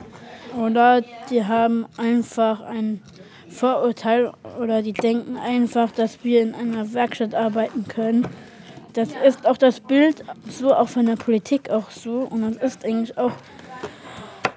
Oder 0.55 1.01
die 1.29 1.43
haben 1.45 1.85
einfach 1.97 2.61
ein 2.61 3.01
Vorurteil 3.49 4.31
oder 4.61 4.83
die 4.83 4.93
denken 4.93 5.37
einfach, 5.37 5.91
dass 5.91 6.23
wir 6.23 6.41
in 6.41 6.53
einer 6.53 6.93
Werkstatt 6.93 7.33
arbeiten 7.33 7.87
können. 7.87 8.27
Das 8.93 9.09
ist 9.25 9.47
auch 9.47 9.57
das 9.57 9.79
Bild 9.79 10.23
so, 10.49 10.73
auch 10.75 10.89
von 10.89 11.05
der 11.07 11.15
Politik 11.15 11.69
auch 11.69 11.89
so. 11.89 12.19
Und 12.19 12.41
das 12.41 12.73
ist 12.73 12.85
eigentlich 12.85 13.17
auch 13.17 13.33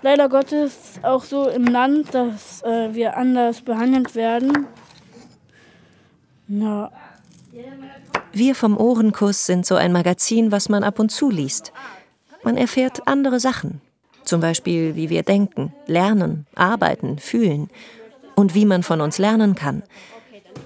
leider 0.02 0.28
Gottes 0.28 1.00
auch 1.02 1.24
so 1.24 1.48
im 1.48 1.64
Land, 1.64 2.14
dass 2.14 2.62
äh, 2.62 2.94
wir 2.94 3.16
anders 3.16 3.62
behandelt 3.62 4.14
werden. 4.14 4.66
Ja. 6.48 6.90
Wir 8.32 8.54
vom 8.54 8.76
Ohrenkuss 8.76 9.46
sind 9.46 9.66
so 9.66 9.74
ein 9.74 9.92
Magazin, 9.92 10.52
was 10.52 10.68
man 10.68 10.84
ab 10.84 10.98
und 10.98 11.10
zu 11.10 11.30
liest. 11.30 11.72
Man 12.42 12.56
erfährt 12.56 13.06
andere 13.06 13.40
Sachen. 13.40 13.80
Zum 14.24 14.40
Beispiel, 14.40 14.94
wie 14.94 15.10
wir 15.10 15.22
denken, 15.22 15.72
lernen, 15.86 16.46
arbeiten, 16.54 17.18
fühlen 17.18 17.68
und 18.36 18.54
wie 18.54 18.64
man 18.64 18.82
von 18.82 19.00
uns 19.00 19.18
lernen 19.18 19.54
kann. 19.54 19.82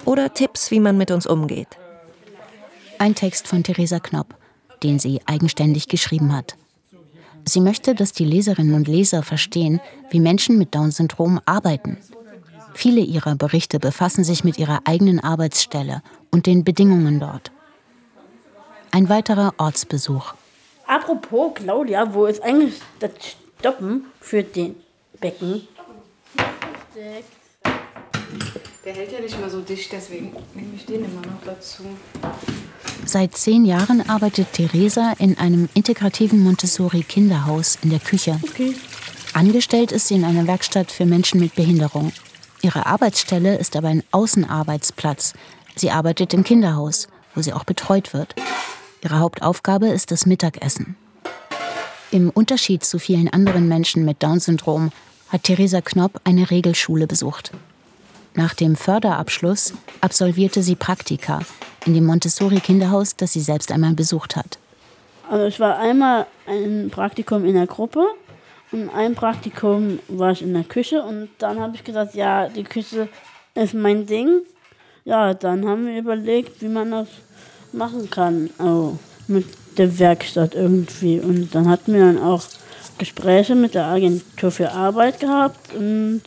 Oder 0.04 0.34
Tipps, 0.34 0.70
wie 0.70 0.80
man 0.80 0.98
mit 0.98 1.10
uns 1.10 1.26
umgeht. 1.26 1.78
Ein 2.98 3.14
Text 3.14 3.48
von 3.48 3.62
Theresa 3.62 3.98
Knopp, 3.98 4.34
den 4.82 4.98
sie 4.98 5.20
eigenständig 5.26 5.88
geschrieben 5.88 6.34
hat. 6.36 6.56
Sie 7.46 7.60
möchte, 7.60 7.94
dass 7.94 8.12
die 8.12 8.24
Leserinnen 8.24 8.74
und 8.74 8.88
Leser 8.88 9.22
verstehen, 9.22 9.80
wie 10.10 10.20
Menschen 10.20 10.58
mit 10.58 10.74
Down-Syndrom 10.74 11.40
arbeiten. 11.44 11.98
Viele 12.74 13.00
ihrer 13.00 13.34
Berichte 13.36 13.78
befassen 13.78 14.24
sich 14.24 14.44
mit 14.44 14.58
ihrer 14.58 14.80
eigenen 14.84 15.20
Arbeitsstelle 15.20 16.02
und 16.30 16.46
den 16.46 16.64
Bedingungen 16.64 17.20
dort. 17.20 17.52
Ein 18.94 19.08
weiterer 19.08 19.54
Ortsbesuch. 19.58 20.34
Apropos, 20.86 21.54
Claudia, 21.56 22.14
wo 22.14 22.26
ist 22.26 22.40
eigentlich 22.44 22.80
das 23.00 23.10
Stoppen 23.58 24.04
für 24.20 24.44
den 24.44 24.76
Becken? 25.20 25.66
Der 28.84 28.92
hält 28.92 29.10
ja 29.10 29.18
nicht 29.18 29.36
immer 29.36 29.50
so 29.50 29.62
dicht, 29.62 29.90
deswegen 29.90 30.32
nehme 30.54 30.76
ich 30.76 30.86
den 30.86 31.06
immer 31.06 31.22
noch 31.22 31.42
dazu. 31.44 31.82
Seit 33.04 33.36
zehn 33.36 33.64
Jahren 33.64 34.08
arbeitet 34.08 34.52
Theresa 34.52 35.14
in 35.18 35.38
einem 35.38 35.68
integrativen 35.74 36.38
Montessori-Kinderhaus 36.44 37.78
in 37.82 37.90
der 37.90 37.98
Küche. 37.98 38.38
Okay. 38.48 38.76
Angestellt 39.32 39.90
ist 39.90 40.06
sie 40.06 40.14
in 40.14 40.24
einer 40.24 40.46
Werkstatt 40.46 40.92
für 40.92 41.04
Menschen 41.04 41.40
mit 41.40 41.56
Behinderung. 41.56 42.12
Ihre 42.62 42.86
Arbeitsstelle 42.86 43.58
ist 43.58 43.74
aber 43.74 43.88
ein 43.88 44.04
Außenarbeitsplatz. 44.12 45.32
Sie 45.74 45.90
arbeitet 45.90 46.32
im 46.32 46.44
Kinderhaus, 46.44 47.08
wo 47.34 47.42
sie 47.42 47.52
auch 47.52 47.64
betreut 47.64 48.14
wird. 48.14 48.36
Ihre 49.04 49.20
Hauptaufgabe 49.20 49.88
ist 49.88 50.10
das 50.10 50.24
Mittagessen. 50.24 50.96
Im 52.10 52.30
Unterschied 52.30 52.84
zu 52.84 52.98
vielen 52.98 53.28
anderen 53.28 53.68
Menschen 53.68 54.06
mit 54.06 54.22
Down-Syndrom 54.22 54.92
hat 55.28 55.42
Theresa 55.42 55.82
Knopp 55.82 56.22
eine 56.24 56.50
Regelschule 56.50 57.06
besucht. 57.06 57.50
Nach 58.32 58.54
dem 58.54 58.76
Förderabschluss 58.76 59.74
absolvierte 60.00 60.62
sie 60.62 60.74
Praktika 60.74 61.40
in 61.84 61.92
dem 61.92 62.06
Montessori-Kinderhaus, 62.06 63.14
das 63.16 63.34
sie 63.34 63.42
selbst 63.42 63.70
einmal 63.70 63.92
besucht 63.92 64.36
hat. 64.36 64.58
Also 65.28 65.44
ich 65.46 65.60
war 65.60 65.78
einmal 65.78 66.26
ein 66.46 66.88
Praktikum 66.90 67.44
in 67.44 67.54
der 67.54 67.66
Gruppe 67.66 68.06
und 68.72 68.88
ein 68.88 69.14
Praktikum 69.14 69.98
war 70.08 70.32
ich 70.32 70.40
in 70.40 70.54
der 70.54 70.64
Küche 70.64 71.02
und 71.02 71.28
dann 71.38 71.60
habe 71.60 71.76
ich 71.76 71.84
gesagt, 71.84 72.14
ja, 72.14 72.48
die 72.48 72.64
Küche 72.64 73.08
ist 73.54 73.74
mein 73.74 74.06
Ding. 74.06 74.40
Ja, 75.04 75.34
dann 75.34 75.68
haben 75.68 75.86
wir 75.86 75.98
überlegt, 75.98 76.62
wie 76.62 76.68
man 76.68 76.90
das 76.90 77.08
machen 77.74 78.10
kann, 78.10 78.50
also 78.58 78.98
mit 79.26 79.46
der 79.76 79.98
Werkstatt 79.98 80.54
irgendwie. 80.54 81.20
Und 81.20 81.54
dann 81.54 81.68
hatten 81.68 81.92
wir 81.92 82.00
dann 82.00 82.22
auch 82.22 82.44
Gespräche 82.98 83.54
mit 83.54 83.74
der 83.74 83.86
Agentur 83.86 84.50
für 84.50 84.70
Arbeit 84.70 85.20
gehabt 85.20 85.74
und 85.74 86.22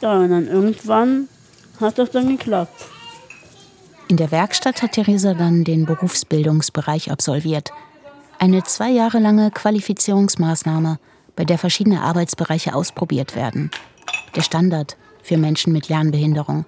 ja, 0.00 0.18
und 0.18 0.30
dann 0.30 0.48
irgendwann 0.48 1.28
hat 1.80 1.98
das 1.98 2.10
dann 2.10 2.28
geklappt. 2.28 2.86
In 4.08 4.16
der 4.16 4.30
Werkstatt 4.30 4.82
hat 4.82 4.92
Theresa 4.92 5.34
dann 5.34 5.64
den 5.64 5.86
Berufsbildungsbereich 5.86 7.10
absolviert. 7.10 7.70
Eine 8.38 8.62
zwei 8.64 8.90
Jahre 8.90 9.18
lange 9.18 9.50
Qualifizierungsmaßnahme, 9.50 10.98
bei 11.36 11.44
der 11.44 11.58
verschiedene 11.58 12.02
Arbeitsbereiche 12.02 12.74
ausprobiert 12.74 13.34
werden. 13.34 13.70
Der 14.36 14.42
Standard 14.42 14.96
für 15.22 15.38
Menschen 15.38 15.72
mit 15.72 15.88
Lernbehinderung. 15.88 16.66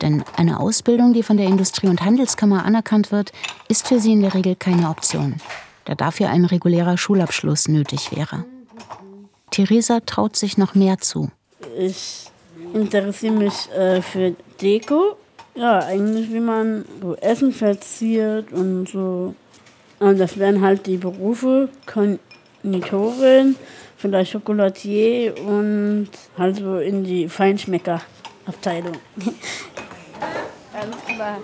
Denn 0.00 0.24
eine 0.36 0.60
Ausbildung, 0.60 1.12
die 1.12 1.22
von 1.22 1.36
der 1.36 1.46
Industrie- 1.46 1.88
und 1.88 2.02
Handelskammer 2.02 2.64
anerkannt 2.64 3.10
wird, 3.10 3.32
ist 3.68 3.88
für 3.88 4.00
sie 4.00 4.12
in 4.12 4.22
der 4.22 4.34
Regel 4.34 4.56
keine 4.56 4.90
Option, 4.90 5.36
da 5.84 5.94
dafür 5.94 6.30
ein 6.30 6.44
regulärer 6.44 6.96
Schulabschluss 6.96 7.68
nötig 7.68 8.14
wäre. 8.14 8.44
Theresa 9.50 10.00
traut 10.00 10.36
sich 10.36 10.58
noch 10.58 10.74
mehr 10.74 10.98
zu. 10.98 11.30
Ich 11.76 12.30
interessiere 12.74 13.34
mich 13.34 13.70
äh, 13.72 14.02
für 14.02 14.34
Deko. 14.60 15.16
Ja, 15.54 15.80
eigentlich 15.80 16.32
wie 16.32 16.40
man 16.40 16.84
so 17.02 17.16
Essen 17.16 17.52
verziert 17.52 18.52
und 18.52 18.88
so. 18.88 19.34
Und 19.98 20.20
das 20.20 20.38
wären 20.38 20.60
halt 20.60 20.86
die 20.86 20.96
Berufe 20.96 21.68
Konditorin, 21.86 23.56
vielleicht 23.96 24.32
Chocolatier 24.32 25.34
und 25.44 26.08
halt 26.36 26.56
so 26.56 26.78
in 26.78 27.02
die 27.02 27.28
Feinschmecker-Abteilung. 27.28 28.94
klar. 31.18 31.38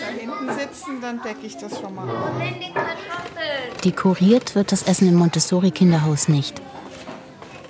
Da 0.00 0.06
hinten 0.06 0.58
sitzen, 0.58 1.00
dann 1.00 1.22
decke 1.22 1.46
ich 1.46 1.56
das 1.56 1.80
schon 1.80 1.94
mal. 1.94 2.08
Dekoriert 3.84 4.54
wird 4.54 4.72
das 4.72 4.82
Essen 4.82 5.08
im 5.08 5.14
Montessori-Kinderhaus 5.14 6.28
nicht. 6.28 6.60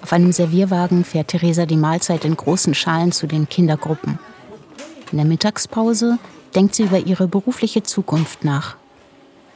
Auf 0.03 0.13
einem 0.13 0.33
Servierwagen 0.33 1.05
fährt 1.05 1.29
Theresa 1.29 1.67
die 1.67 1.77
Mahlzeit 1.77 2.25
in 2.25 2.37
großen 2.37 2.75
Schalen 2.75 3.13
zu 3.13 3.27
den 3.27 3.49
Kindergruppen. 3.49 4.19
In 5.11 5.19
der 5.19 5.27
Mittagspause 5.27 6.19
denkt 6.55 6.75
sie 6.75 6.85
über 6.85 6.99
ihre 6.99 7.29
berufliche 7.29 7.83
Zukunft 7.83 8.45
nach. 8.45 8.77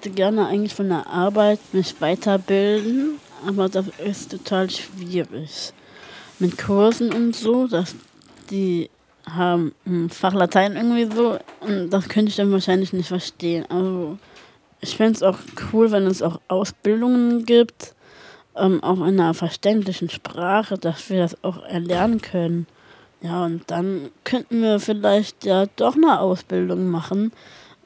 Ich 0.01 0.07
würde 0.07 0.17
gerne 0.17 0.47
eigentlich 0.47 0.75
von 0.75 0.89
der 0.89 1.07
Arbeit 1.07 1.59
mich 1.73 2.01
weiterbilden, 2.01 3.19
aber 3.47 3.69
das 3.69 3.87
ist 4.05 4.31
total 4.31 4.71
schwierig. 4.71 5.73
Mit 6.39 6.59
Kursen 6.59 7.13
und 7.13 7.35
so, 7.35 7.67
dass 7.67 7.95
die 8.51 8.91
haben 9.29 9.73
Fach 10.11 10.35
Latein 10.35 10.77
irgendwie 10.77 11.05
so 11.15 11.39
und 11.61 11.91
das 11.91 12.09
könnte 12.09 12.31
ich 12.31 12.37
dann 12.37 12.53
wahrscheinlich 12.53 12.93
nicht 12.93 13.09
verstehen. 13.09 13.67
Also 13.69 14.19
ich 14.81 14.97
fände 14.97 15.13
es 15.13 15.23
auch 15.23 15.39
cool, 15.73 15.91
wenn 15.91 16.07
es 16.07 16.23
auch 16.23 16.41
Ausbildungen 16.49 17.45
gibt, 17.45 17.95
ähm, 18.57 18.83
auch 18.83 18.99
in 18.99 19.21
einer 19.21 19.35
verständlichen 19.35 20.11
Sprache, 20.11 20.79
dass 20.79 21.11
wir 21.11 21.19
das 21.19 21.43
auch 21.43 21.65
erlernen 21.65 22.21
können. 22.21 22.67
Ja, 23.21 23.45
und 23.45 23.71
dann 23.71 24.11
könnten 24.25 24.63
wir 24.63 24.79
vielleicht 24.79 25.45
ja 25.45 25.67
doch 25.77 25.97
eine 25.97 26.21
Ausbildung 26.21 26.89
machen, 26.89 27.33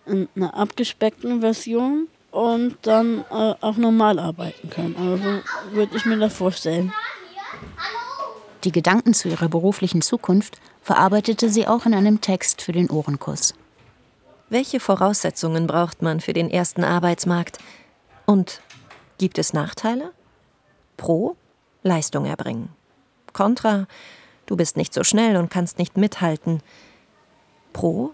in 0.06 0.28
einer 0.34 0.54
abgespeckten 0.54 1.40
Version 1.40 2.08
und 2.30 2.76
dann 2.82 3.24
äh, 3.30 3.54
auch 3.60 3.76
normal 3.76 4.18
arbeiten 4.18 4.68
können. 4.70 4.96
Also 4.96 5.74
würde 5.74 5.96
ich 5.96 6.04
mir 6.04 6.18
das 6.18 6.34
vorstellen. 6.34 6.92
Die 8.64 8.72
Gedanken 8.72 9.14
zu 9.14 9.28
ihrer 9.28 9.48
beruflichen 9.48 10.02
Zukunft 10.02 10.60
verarbeitete 10.82 11.48
sie 11.48 11.66
auch 11.66 11.86
in 11.86 11.94
einem 11.94 12.20
Text 12.20 12.60
für 12.60 12.72
den 12.72 12.90
Ohrenkuss. 12.90 13.54
Welche 14.50 14.80
Voraussetzungen 14.80 15.66
braucht 15.66 16.02
man 16.02 16.20
für 16.20 16.34
den 16.34 16.50
ersten 16.50 16.84
Arbeitsmarkt? 16.84 17.58
Und 18.26 18.60
gibt 19.16 19.38
es 19.38 19.52
Nachteile? 19.52 20.12
Pro 20.96 21.36
Leistung 21.82 22.26
erbringen. 22.26 22.68
Contra 23.32 23.86
du 24.44 24.56
bist 24.56 24.76
nicht 24.76 24.92
so 24.92 25.04
schnell 25.04 25.36
und 25.36 25.50
kannst 25.50 25.78
nicht 25.78 25.96
mithalten. 25.96 26.60
Pro 27.72 28.12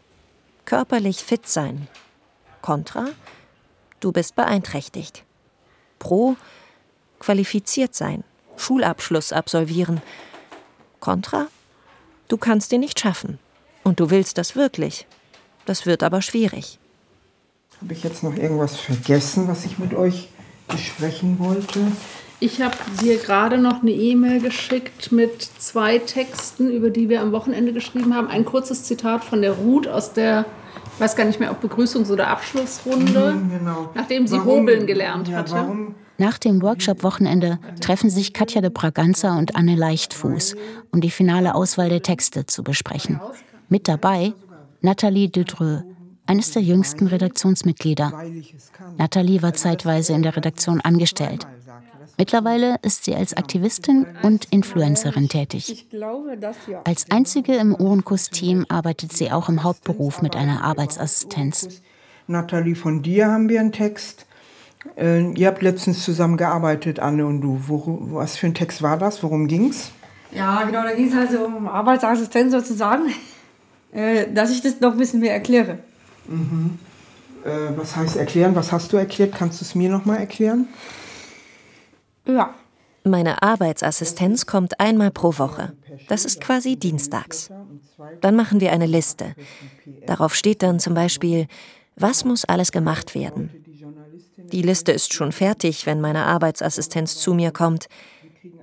körperlich 0.65 1.25
fit 1.25 1.49
sein. 1.49 1.89
Contra 2.63 3.07
du 3.99 4.13
bist 4.13 4.37
beeinträchtigt. 4.37 5.25
Pro 5.99 6.37
qualifiziert 7.19 7.95
sein, 7.95 8.23
Schulabschluss 8.57 9.33
absolvieren. 9.33 10.03
Contra 11.11 11.47
du 12.27 12.37
kannst 12.37 12.73
ihn 12.73 12.81
nicht 12.81 12.99
schaffen. 12.99 13.39
Und 13.85 14.01
du 14.01 14.11
willst 14.11 14.39
das 14.39 14.57
wirklich. 14.57 15.07
Das 15.65 15.87
wird 15.87 16.03
aber 16.03 16.21
schwierig. 16.21 16.81
Habe 17.81 17.93
ich 17.93 18.03
jetzt 18.03 18.25
noch 18.25 18.35
irgendwas 18.37 18.75
vergessen, 18.77 19.47
was 19.47 19.65
ich 19.65 19.79
mit 19.79 19.95
euch 19.95 20.29
besprechen 20.67 21.39
wollte? 21.39 21.79
Ich 22.41 22.61
habe 22.61 22.75
dir 23.01 23.19
gerade 23.19 23.57
noch 23.59 23.83
eine 23.83 23.93
E-Mail 23.93 24.41
geschickt 24.41 25.13
mit 25.13 25.41
zwei 25.59 25.99
Texten, 25.99 26.69
über 26.73 26.91
die 26.91 27.09
wir 27.09 27.21
am 27.21 27.31
Wochenende 27.31 27.73
geschrieben 27.73 28.13
haben. 28.13 28.27
Ein 28.27 28.45
kurzes 28.45 28.83
Zitat 28.83 29.23
von 29.23 29.41
der 29.43 29.53
Ruth 29.53 29.87
aus 29.87 30.13
der, 30.13 30.45
ich 30.95 31.01
weiß 31.01 31.15
gar 31.15 31.25
nicht 31.27 31.39
mehr, 31.39 31.53
ob 31.53 31.63
Begrüßungs- 31.63 32.11
oder 32.11 32.27
Abschlussrunde, 32.27 33.35
Mhm, 33.35 33.51
genau. 33.51 33.91
nachdem 33.95 34.27
sie 34.27 34.39
Warum- 34.39 34.63
Hobeln 34.63 34.89
gelernt 34.89 35.29
ja, 35.29 35.37
hatte. 35.39 35.53
warum- 35.53 35.95
Nach 36.19 36.39
dem 36.39 36.63
Workshop-Wochenende 36.63 37.59
treffen 37.81 38.09
sich 38.11 38.33
Katja 38.33 38.61
de 38.61 38.71
Braganza 38.71 39.39
und 39.39 39.55
Anne 39.55 39.75
Leichtfuß, 39.75 40.57
um 40.93 41.01
die 41.01 41.11
finale 41.11 41.55
Auswahl 41.55 41.89
der 41.89 42.03
Texte 42.03 42.47
zu 42.47 42.63
besprechen. 42.63 43.21
Mit 43.69 43.89
dabei 43.89 44.33
Nathalie 44.81 45.29
Dudreux, 45.29 45.83
eines 46.27 46.53
der 46.53 46.63
jüngsten 46.63 47.07
Redaktionsmitglieder. 47.07 48.13
Nathalie 48.99 49.43
war 49.43 49.55
zeitweise 49.55 50.13
in 50.13 50.23
der 50.23 50.37
Redaktion 50.37 50.81
angestellt. 50.81 51.47
Mittlerweile 52.19 52.77
ist 52.83 53.05
sie 53.05 53.15
als 53.15 53.35
Aktivistin 53.35 54.07
und 54.23 54.47
Influencerin 54.47 55.29
tätig. 55.29 55.87
Als 56.85 57.11
einzige 57.11 57.57
im 57.57 57.75
Ohrenkuss-Team 57.75 58.65
arbeitet 58.69 59.13
sie 59.13 59.31
auch 59.31 59.49
im 59.49 59.63
Hauptberuf 59.63 60.23
mit 60.23 60.35
einer 60.35 60.65
Arbeitsassistenz. 60.65 61.83
Nathalie, 62.27 62.75
von 62.75 63.03
dir 63.03 63.29
haben 63.29 63.49
wir 63.49 63.61
einen 63.61 63.73
Text. 63.73 64.26
Äh, 64.97 65.31
ihr 65.33 65.47
habt 65.49 65.63
letztens 65.63 66.05
zusammengearbeitet, 66.05 67.01
Anne 67.01 67.27
und 67.27 67.41
du. 67.41 67.61
Wo, 67.67 67.99
was 68.13 68.37
für 68.37 68.47
ein 68.47 68.55
Text 68.55 68.83
war 68.83 68.99
das? 68.99 69.23
Worum 69.23 69.47
ging's? 69.47 69.91
Ja, 70.33 70.65
genau, 70.65 70.83
da 70.83 70.95
ging 70.95 71.09
es 71.09 71.15
also 71.17 71.47
um 71.47 71.69
Arbeitsassistenz 71.69 72.53
sozusagen. 72.53 73.13
äh, 73.93 74.33
dass 74.33 74.51
ich 74.51 74.63
das 74.63 74.81
noch 74.81 74.93
ein 74.93 74.99
bisschen 74.99 75.21
mehr 75.21 75.33
erkläre. 75.33 75.79
Mhm. 76.27 76.79
Äh, 77.45 77.77
was 77.77 77.97
heißt 77.97 78.17
erklären? 78.17 78.55
Was 78.55 78.73
hast 78.73 78.93
du 78.93 78.97
erklärt? 78.97 79.35
Kannst 79.35 79.61
du 79.61 79.65
es 79.65 79.75
mir 79.75 79.89
nochmal 79.89 80.19
erklären? 80.19 80.69
Ja. 82.27 82.55
Meine 83.05 83.43
Arbeitsassistenz 83.43 84.47
kommt 84.47 84.81
einmal 84.81 85.13
pro 85.13 85.39
Woche. 85.39 85.75
Das 86.09 86.25
ist 86.25 86.41
quasi 86.41 86.77
dienstags. 86.77 87.51
Dann 88.21 88.35
machen 88.35 88.61
wir 88.61 88.73
eine 88.73 88.87
Liste. 88.87 89.37
Darauf 90.07 90.35
steht 90.35 90.63
dann 90.63 90.81
zum 90.81 90.95
Beispiel, 90.95 91.47
was 91.95 92.25
muss 92.25 92.45
alles 92.45 92.73
gemacht 92.73 93.15
werden. 93.15 93.66
Die 94.53 94.63
Liste 94.63 94.93
ist 94.93 95.13
schon 95.13 95.33
fertig, 95.33 95.87
wenn 95.87 96.01
meine 96.01 96.25
Arbeitsassistenz 96.25 97.19
zu 97.19 97.35
mir 97.35 97.51
kommt. 97.51 97.87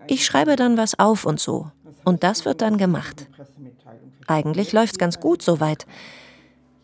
Ich 0.08 0.26
schreibe 0.26 0.56
dann 0.56 0.78
was 0.78 0.98
auf 0.98 1.26
und 1.26 1.40
so. 1.40 1.72
Und 2.04 2.24
das 2.24 2.46
wird 2.46 2.62
dann 2.62 2.78
gemacht. 2.78 3.28
Eigentlich 4.28 4.72
läuft's 4.72 4.98
ganz 4.98 5.20
gut 5.20 5.42
soweit. 5.42 5.86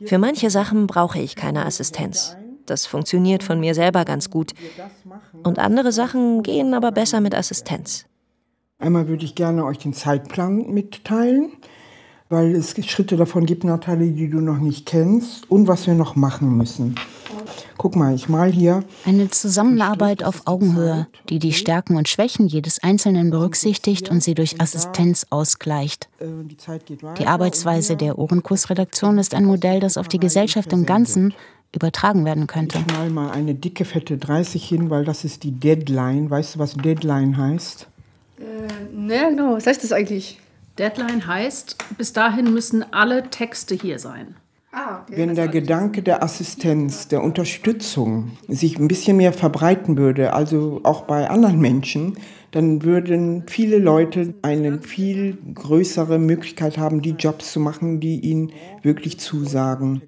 Für 0.05 0.17
manche 0.17 0.49
Sachen 0.49 0.87
brauche 0.87 1.19
ich 1.19 1.35
keine 1.35 1.65
Assistenz. 1.65 2.35
Das 2.65 2.85
funktioniert 2.85 3.43
von 3.43 3.59
mir 3.59 3.73
selber 3.73 4.05
ganz 4.05 4.29
gut. 4.29 4.53
Und 5.43 5.59
andere 5.59 5.91
Sachen 5.91 6.43
gehen 6.43 6.73
aber 6.73 6.91
besser 6.91 7.19
mit 7.19 7.35
Assistenz. 7.35 8.05
Einmal 8.77 9.07
würde 9.07 9.25
ich 9.25 9.35
gerne 9.35 9.65
euch 9.65 9.79
den 9.79 9.93
Zeitplan 9.93 10.71
mitteilen, 10.71 11.51
weil 12.29 12.55
es 12.55 12.75
Schritte 12.87 13.17
davon 13.17 13.45
gibt, 13.45 13.63
Nathalie, 13.63 14.11
die 14.11 14.29
du 14.29 14.39
noch 14.39 14.59
nicht 14.59 14.85
kennst 14.85 15.49
und 15.51 15.67
was 15.67 15.87
wir 15.87 15.95
noch 15.95 16.15
machen 16.15 16.55
müssen. 16.55 16.95
Guck 17.77 17.95
mal, 17.95 18.13
ich 18.15 18.29
mal 18.29 18.51
hier. 18.51 18.83
Eine 19.05 19.29
Zusammenarbeit 19.29 20.23
auf 20.23 20.43
Augenhöhe, 20.45 21.07
die 21.29 21.39
die 21.39 21.53
Stärken 21.53 21.95
und 21.95 22.07
Schwächen 22.07 22.47
jedes 22.47 22.81
Einzelnen 22.83 23.29
berücksichtigt 23.29 24.09
und 24.09 24.23
sie 24.23 24.35
durch 24.35 24.59
Assistenz 24.61 25.25
ausgleicht. 25.29 26.09
Die 27.17 27.27
Arbeitsweise 27.27 27.95
der 27.95 28.17
Ohrenkursredaktion 28.17 29.17
ist 29.17 29.33
ein 29.33 29.45
Modell, 29.45 29.79
das 29.79 29.97
auf 29.97 30.07
die 30.07 30.19
Gesellschaft 30.19 30.71
im 30.73 30.85
Ganzen 30.85 31.33
übertragen 31.73 32.25
werden 32.25 32.47
könnte. 32.47 32.79
Ich 32.79 32.95
mal 32.95 33.09
mal 33.09 33.31
eine 33.31 33.53
dicke, 33.53 33.85
fette 33.85 34.17
30 34.17 34.67
hin, 34.67 34.89
weil 34.89 35.05
das 35.05 35.23
ist 35.23 35.43
die 35.43 35.51
Deadline. 35.51 36.29
Weißt 36.29 36.55
du, 36.55 36.59
was 36.59 36.73
Deadline 36.73 37.37
heißt? 37.37 37.87
Äh, 38.39 38.43
ne, 38.95 39.29
genau. 39.29 39.55
Was 39.55 39.67
heißt 39.67 39.83
das 39.83 39.91
eigentlich? 39.91 40.39
Deadline 40.77 41.27
heißt, 41.27 41.75
bis 41.97 42.13
dahin 42.13 42.53
müssen 42.53 42.85
alle 42.93 43.29
Texte 43.29 43.75
hier 43.75 43.99
sein. 43.99 44.35
Ah, 44.71 45.01
okay. 45.01 45.13
Wenn 45.17 45.33
der 45.33 45.47
Gedanke 45.47 46.03
der 46.03 46.21
Assistenz, 46.21 47.07
der 47.07 47.23
Unterstützung 47.23 48.31
sich 48.47 48.77
ein 48.77 48.87
bisschen 48.87 49.17
mehr 49.17 49.33
verbreiten 49.33 49.97
würde, 49.97 50.33
also 50.33 50.81
auch 50.83 51.03
bei 51.03 51.27
anderen 51.29 51.59
Menschen, 51.59 52.17
dann 52.51 52.83
würden 52.83 53.43
viele 53.47 53.79
Leute 53.79 54.35
eine 54.43 54.79
viel 54.79 55.37
größere 55.53 56.19
Möglichkeit 56.19 56.77
haben, 56.77 57.01
die 57.01 57.11
Jobs 57.11 57.51
zu 57.51 57.59
machen, 57.59 57.99
die 57.99 58.19
ihnen 58.19 58.51
wirklich 58.83 59.19
zusagen. 59.19 60.03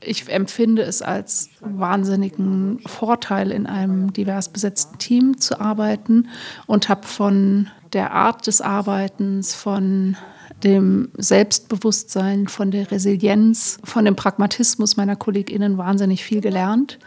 Ich 0.00 0.28
empfinde 0.28 0.82
es 0.82 1.02
als 1.02 1.50
wahnsinnigen 1.60 2.78
Vorteil, 2.86 3.50
in 3.50 3.66
einem 3.66 4.12
divers 4.12 4.48
besetzten 4.48 4.98
Team 4.98 5.38
zu 5.38 5.60
arbeiten 5.60 6.28
und 6.66 6.88
habe 6.88 7.06
von 7.06 7.68
der 7.92 8.12
Art 8.12 8.46
des 8.46 8.60
Arbeitens, 8.60 9.54
von 9.54 10.16
dem 10.64 11.10
Selbstbewusstsein, 11.16 12.48
von 12.48 12.70
der 12.70 12.90
Resilienz, 12.90 13.78
von 13.84 14.04
dem 14.04 14.16
Pragmatismus 14.16 14.96
meiner 14.96 15.16
KollegInnen 15.16 15.78
wahnsinnig 15.78 16.24
viel 16.24 16.40
gelernt 16.40 16.98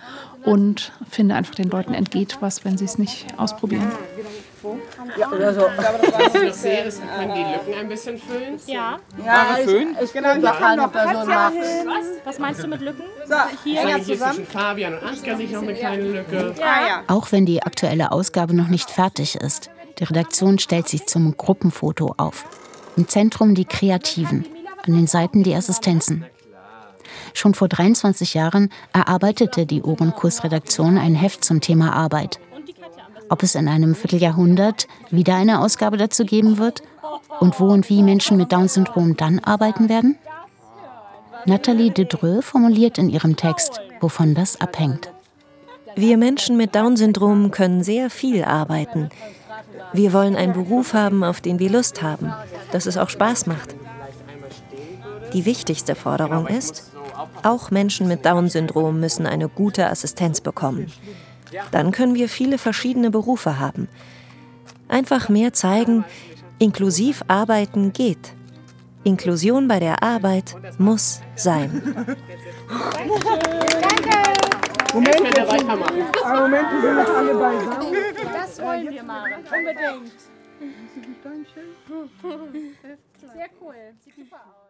und 0.44 0.92
finde 1.10 1.36
einfach, 1.36 1.56
den 1.56 1.70
Leuten 1.70 1.94
entgeht 1.94 2.38
was, 2.40 2.66
wenn 2.66 2.78
sie 2.78 2.86
es 2.86 2.98
nicht 2.98 3.28
ausprobieren. 3.38 3.92
Ja, 5.18 5.28
also. 5.30 5.62
Was 5.62 6.36
ich 6.36 6.44
noch 6.44 6.54
sehe, 6.54 6.86
wir 6.86 6.92
können 6.92 7.34
die 7.34 7.42
Lücken 7.42 7.80
ein 7.80 7.88
bisschen 7.88 8.18
füllen. 8.20 8.60
Ja. 8.68 9.00
Ja, 9.26 9.58
ich, 9.60 10.04
ich 10.04 10.14
genau, 10.14 10.36
da 10.40 10.52
keine 10.52 10.88
Person. 10.88 11.28
Was? 11.28 11.54
Was 12.26 12.40
meinst 12.40 12.64
du 12.64 12.68
mit 12.68 12.82
Lücken? 12.82 13.04
So, 13.28 13.36
hier 13.64 13.88
Hier 13.88 14.04
zwischen 14.04 14.46
Fabian 14.46 14.94
und 14.94 15.04
Ansgar 15.04 15.38
sich 15.38 15.52
noch 15.52 15.64
eine 15.64 15.74
kleine 15.74 16.04
Lücke. 16.04 16.54
Ja, 16.60 16.88
ja. 16.88 17.04
Auch 17.08 17.32
wenn 17.32 17.46
die 17.48 17.64
aktuelle 17.64 18.12
Ausgabe 18.12 18.54
noch 18.54 18.68
nicht 18.68 18.92
fertig 18.92 19.36
ist, 19.36 19.72
die 19.98 20.04
Redaktion 20.04 20.60
stellt 20.60 20.88
sich 20.88 21.08
zum 21.08 21.36
Gruppenfoto 21.36 22.14
auf. 22.18 22.46
Im 23.02 23.08
Zentrum 23.08 23.56
die 23.56 23.66
Kreativen, 23.66 24.46
an 24.86 24.94
den 24.94 25.08
Seiten 25.08 25.42
die 25.42 25.56
Assistenzen. 25.56 26.24
Schon 27.34 27.56
vor 27.56 27.68
23 27.68 28.36
Jahren 28.36 28.72
erarbeitete 28.94 29.66
die 29.66 29.82
Ohrenkursredaktion 29.82 31.00
ein 31.00 31.16
Heft 31.16 31.44
zum 31.44 31.62
Thema 31.62 31.94
Arbeit. 31.94 32.40
Ob 33.28 33.42
es 33.42 33.56
in 33.56 33.68
einem 33.68 33.96
Vierteljahrhundert 33.96 34.88
wieder 35.10 35.34
eine 35.34 35.62
Ausgabe 35.62 35.98
dazu 35.98 36.26
geben 36.26 36.60
wird 36.60 36.84
und 37.40 37.60
wo 37.60 37.70
und 37.70 37.90
wie 37.90 38.04
Menschen 38.04 38.38
mit 38.38 38.52
Down-Syndrom 38.52 39.18
dann 39.18 39.40
arbeiten 39.40 39.90
werden? 39.90 40.20
Nathalie 41.48 41.90
Dedreux 41.90 42.46
formuliert 42.46 43.00
in 43.00 43.10
ihrem 43.10 43.36
Text, 43.36 43.82
wovon 44.00 44.36
das 44.36 44.62
abhängt. 44.62 45.12
Wir 45.96 46.18
Menschen 46.18 46.56
mit 46.56 46.76
Down-Syndrom 46.76 47.50
können 47.50 47.84
sehr 47.84 48.12
viel 48.12 48.44
arbeiten. 48.44 49.10
Wir 49.94 50.14
wollen 50.14 50.36
einen 50.36 50.54
Beruf 50.54 50.94
haben, 50.94 51.24
auf 51.24 51.42
den 51.42 51.60
wir 51.60 51.70
Lust 51.70 52.02
haben, 52.02 52.32
dass 52.72 52.86
es 52.86 52.98
auch 52.98 53.10
Spaß 53.10 53.48
macht. 53.48 53.76
Die 55.34 55.46
wichtigste 55.46 55.96
Forderung 55.96 56.48
ist, 56.48 56.92
auch 57.44 57.72
Menschen 57.72 58.08
mit 58.08 58.26
Down-Syndrom 58.26 59.00
müssen 59.00 59.26
eine 59.26 59.48
gute 59.48 59.88
Assistenz 59.88 60.42
bekommen. 60.42 60.92
Dann 61.72 61.92
können 61.92 62.16
wir 62.16 62.30
viele 62.30 62.58
verschiedene 62.58 63.12
Berufe 63.12 63.60
haben. 63.60 63.88
Einfach 64.88 65.30
mehr 65.30 65.54
zeigen, 65.54 66.04
inklusiv 66.60 67.24
arbeiten 67.28 67.94
geht. 67.94 68.34
Inklusion 69.04 69.68
bei 69.68 69.80
der 69.80 70.04
Arbeit 70.04 70.56
muss 70.78 71.22
sein. 71.36 71.82
Moment. 74.94 75.40
Ah, 76.24 76.40
Moment, 76.42 76.72
wir 76.72 76.82
sind 76.82 76.96
noch 76.96 77.16
alle 77.16 77.34
beisammen. 77.34 77.96
Das 78.34 78.62
wollen 78.62 78.90
wir 78.90 79.04
mal. 79.04 79.32
Unbedingt. 79.34 80.31
Sehr 83.34 83.50
cool. 83.60 83.94
Sieht 84.04 84.16
super 84.16 84.46
aus. 84.46 84.61